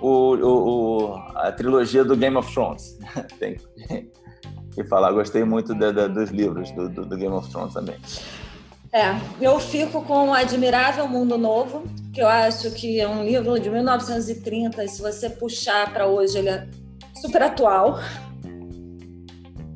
o, 0.00 0.36
o, 0.36 1.14
a 1.34 1.52
trilogia 1.52 2.04
do 2.04 2.16
Game 2.16 2.36
of 2.36 2.52
Thrones. 2.52 2.98
Tem 3.38 3.58
que 4.74 4.84
falar, 4.84 5.12
gostei 5.12 5.44
muito 5.44 5.74
dos 5.74 6.30
livros 6.30 6.70
do, 6.72 6.88
do, 6.88 7.04
do, 7.04 7.16
Game 7.16 7.34
of 7.34 7.50
Thrones 7.50 7.74
também. 7.74 7.96
É, 8.92 9.10
eu 9.40 9.60
fico 9.60 10.02
com 10.02 10.28
o 10.28 10.34
Admirável 10.34 11.06
Mundo 11.06 11.36
Novo, 11.36 11.82
que 12.12 12.22
eu 12.22 12.26
acho 12.26 12.70
que 12.70 12.98
é 12.98 13.06
um 13.06 13.22
livro 13.22 13.58
de 13.60 13.68
1930, 13.68 14.82
e 14.82 14.88
se 14.88 15.02
você 15.02 15.28
puxar 15.28 15.92
para 15.92 16.06
hoje, 16.06 16.38
ele 16.38 16.48
é 16.48 16.66
super 17.20 17.42
atual. 17.42 18.00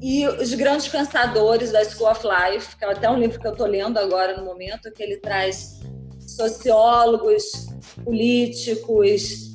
E 0.01 0.27
Os 0.27 0.53
Grandes 0.55 0.89
Pensadores 0.89 1.71
da 1.71 1.85
School 1.85 2.11
of 2.11 2.23
Life, 2.27 2.77
que 2.77 2.85
é 2.85 2.91
até 2.91 3.09
um 3.09 3.19
livro 3.19 3.39
que 3.39 3.47
eu 3.47 3.53
estou 3.53 3.67
lendo 3.67 3.99
agora 3.99 4.37
no 4.37 4.45
momento, 4.45 4.91
que 4.91 5.03
ele 5.03 5.19
traz 5.19 5.81
sociólogos, 6.27 7.69
políticos 8.03 9.53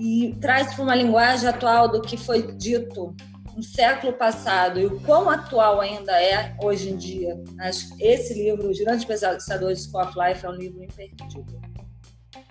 e 0.00 0.36
traz 0.40 0.74
para 0.74 0.82
uma 0.82 0.94
linguagem 0.94 1.48
atual 1.48 1.88
do 1.88 2.02
que 2.02 2.16
foi 2.16 2.52
dito 2.56 3.14
no 3.56 3.62
século 3.62 4.12
passado 4.12 4.78
e 4.78 4.84
o 4.84 5.00
quão 5.00 5.30
atual 5.30 5.80
ainda 5.80 6.12
é 6.22 6.54
hoje 6.62 6.90
em 6.90 6.96
dia. 6.96 7.42
Acho 7.60 7.96
que 7.96 8.04
esse 8.04 8.34
livro, 8.34 8.70
Os 8.70 8.78
Grandes 8.78 9.06
Pensadores 9.06 9.82
de 9.82 9.90
School 9.90 10.04
of 10.04 10.12
Life, 10.18 10.44
é 10.44 10.48
um 10.50 10.52
livro 10.52 10.84
imperdível. 10.84 11.60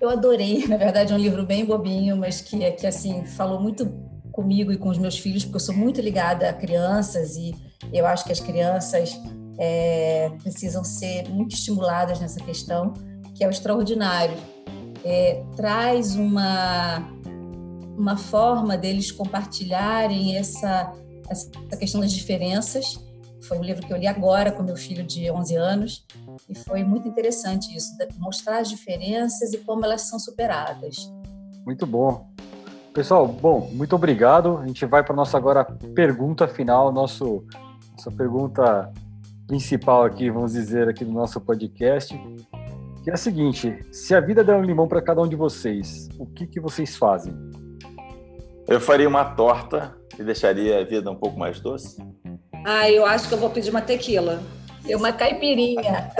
Eu 0.01 0.09
adorei, 0.09 0.65
na 0.67 0.77
verdade 0.77 1.13
é 1.13 1.15
um 1.15 1.19
livro 1.19 1.45
bem 1.45 1.63
bobinho, 1.63 2.17
mas 2.17 2.41
que, 2.41 2.71
que 2.71 2.87
assim 2.87 3.23
falou 3.23 3.61
muito 3.61 3.85
comigo 4.31 4.71
e 4.71 4.77
com 4.77 4.89
os 4.89 4.97
meus 4.97 5.17
filhos, 5.17 5.45
porque 5.45 5.57
eu 5.57 5.61
sou 5.61 5.75
muito 5.75 6.01
ligada 6.01 6.49
a 6.49 6.53
crianças 6.53 7.37
e 7.37 7.53
eu 7.93 8.05
acho 8.05 8.25
que 8.25 8.31
as 8.31 8.39
crianças 8.39 9.17
é, 9.59 10.29
precisam 10.41 10.83
ser 10.83 11.29
muito 11.29 11.53
estimuladas 11.53 12.19
nessa 12.19 12.43
questão 12.43 12.93
que 13.35 13.43
é 13.43 13.47
o 13.47 13.49
extraordinário. 13.49 14.35
É, 15.03 15.43
traz 15.55 16.15
uma, 16.15 17.14
uma 17.97 18.17
forma 18.17 18.77
deles 18.77 19.11
compartilharem 19.11 20.37
essa, 20.37 20.93
essa 21.29 21.49
questão 21.77 22.01
das 22.01 22.11
diferenças. 22.11 22.99
Foi 23.43 23.57
um 23.57 23.63
livro 23.63 23.85
que 23.85 23.93
eu 23.93 23.97
li 23.97 24.07
agora 24.07 24.51
com 24.51 24.63
meu 24.63 24.75
filho 24.75 25.03
de 25.03 25.29
11 25.29 25.55
anos 25.55 26.05
e 26.49 26.55
foi 26.55 26.83
muito 26.83 27.07
interessante 27.07 27.75
isso, 27.75 27.91
mostrar 28.17 28.59
as 28.59 28.69
diferenças 28.69 29.53
e 29.53 29.57
como 29.59 29.85
elas 29.85 30.01
são 30.01 30.19
superadas. 30.19 31.11
Muito 31.65 31.85
bom. 31.85 32.27
Pessoal, 32.93 33.27
bom, 33.27 33.69
muito 33.73 33.95
obrigado. 33.95 34.57
A 34.57 34.67
gente 34.67 34.85
vai 34.85 35.03
para 35.03 35.15
nossa 35.15 35.37
agora 35.37 35.63
pergunta 35.93 36.47
final, 36.47 36.91
nosso 36.91 37.45
nossa 37.91 38.11
pergunta 38.11 38.91
principal 39.47 40.03
aqui, 40.03 40.29
vamos 40.29 40.53
dizer, 40.53 40.89
aqui 40.89 41.05
do 41.05 41.11
nosso 41.11 41.39
podcast 41.39 42.17
que 43.05 43.11
é 43.11 43.13
a 43.13 43.17
seguinte: 43.17 43.85
se 43.91 44.15
a 44.15 44.19
vida 44.19 44.43
der 44.43 44.55
um 44.55 44.63
limão 44.63 44.87
para 44.87 44.99
cada 44.99 45.21
um 45.21 45.27
de 45.27 45.35
vocês, 45.35 46.09
o 46.17 46.25
que, 46.25 46.47
que 46.47 46.59
vocês 46.59 46.97
fazem? 46.97 47.33
Eu 48.67 48.79
faria 48.81 49.07
uma 49.07 49.23
torta 49.23 49.95
e 50.17 50.23
deixaria 50.23 50.79
a 50.79 50.83
vida 50.83 51.11
um 51.11 51.15
pouco 51.15 51.37
mais 51.37 51.59
doce. 51.59 51.97
Ah, 52.65 52.89
eu 52.89 53.05
acho 53.05 53.27
que 53.27 53.33
eu 53.33 53.37
vou 53.37 53.49
pedir 53.49 53.69
uma 53.69 53.81
tequila. 53.81 54.41
E 54.87 54.95
uma 54.95 55.11
caipirinha. 55.11 56.11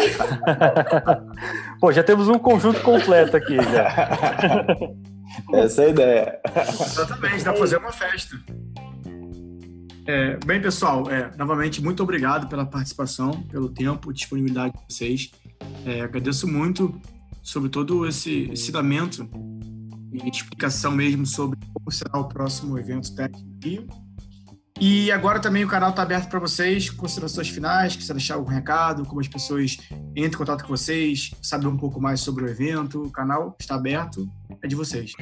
Pô, 1.79 1.91
já 1.91 2.03
temos 2.03 2.27
um 2.27 2.37
conjunto 2.37 2.81
completo 2.81 3.37
aqui 3.37 3.55
já. 3.55 4.09
Essa 5.53 5.83
é 5.83 5.85
a 5.85 5.89
ideia. 5.89 6.39
Exatamente, 6.79 7.43
dá 7.43 7.51
para 7.51 7.59
fazer 7.59 7.77
uma 7.77 7.91
festa. 7.91 8.35
É, 10.07 10.37
bem, 10.45 10.61
pessoal, 10.61 11.09
é, 11.09 11.31
novamente, 11.37 11.81
muito 11.81 12.01
obrigado 12.03 12.47
pela 12.47 12.65
participação, 12.65 13.31
pelo 13.43 13.69
tempo, 13.69 14.13
disponibilidade 14.13 14.73
de 14.73 14.93
vocês. 14.93 15.31
É, 15.85 16.01
agradeço 16.01 16.47
muito 16.47 16.99
sobre 17.41 17.69
todo 17.69 18.07
esse 18.07 18.49
ensinamento 18.51 19.29
e 19.54 19.54
explicação 20.23 20.91
mesmo 20.91 21.25
sobre 21.25 21.59
como 21.73 21.91
será 21.91 22.19
o 22.19 22.27
próximo 22.27 22.77
evento 22.77 23.13
técnico 23.15 23.47
Rio. 23.63 23.87
E 24.79 25.09
agora 25.09 25.39
também 25.39 25.63
o 25.63 25.67
canal 25.69 25.91
está 25.91 26.01
aberto 26.01 26.29
para 26.29 26.39
vocês, 26.39 26.89
considerações 26.89 27.47
finais, 27.47 27.95
quiser 27.95 28.13
deixar 28.13 28.35
algum 28.35 28.49
recado, 28.49 29.05
como 29.05 29.21
as 29.21 29.27
pessoas 29.27 29.77
entram 30.13 30.25
em 30.25 30.31
contato 30.31 30.63
com 30.63 30.67
vocês, 30.67 31.31
saber 31.41 31.67
um 31.67 31.77
pouco 31.77 32.01
mais 32.01 32.19
sobre 32.19 32.43
o 32.43 32.49
evento, 32.49 33.03
o 33.03 33.09
canal 33.09 33.55
está 33.57 33.75
aberto, 33.75 34.27
é 34.61 34.67
de 34.67 34.75
vocês. 34.75 35.13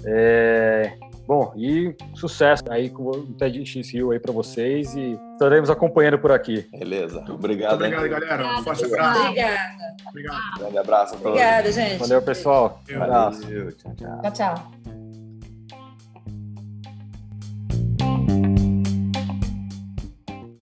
É... 0.04 0.92
Bom, 1.27 1.53
e 1.57 1.95
sucesso 2.15 2.63
aí 2.69 2.91
com 2.91 3.05
o 3.11 3.27
TEDx 3.35 3.91
Rio 3.93 4.11
aí 4.11 4.19
para 4.21 4.33
vocês 4.33 4.95
e 4.95 5.19
estaremos 5.33 5.71
acompanhando 5.71 6.19
por 6.19 6.31
aqui. 6.31 6.67
Beleza. 6.71 7.25
Obrigado. 7.29 7.81
Muito 7.81 7.97
obrigado, 7.97 8.21
galera. 8.21 8.61
Um 8.61 8.63
forte 8.63 8.85
abraço. 8.85 9.21
Obrigada. 9.21 9.95
Obrigado. 10.09 10.59
Grande 10.59 10.79
abraço. 10.79 11.15
Obrigada, 11.17 11.73
gente. 11.73 11.99
Valeu, 11.99 12.23
pessoal. 12.23 12.81
Eu- 12.89 13.03
abraço. 13.03 13.43
Valeu, 13.43 13.73
tchau, 13.73 13.95
tchau. 13.97 14.21
Tchau, 14.23 14.33
tchau. 14.33 14.93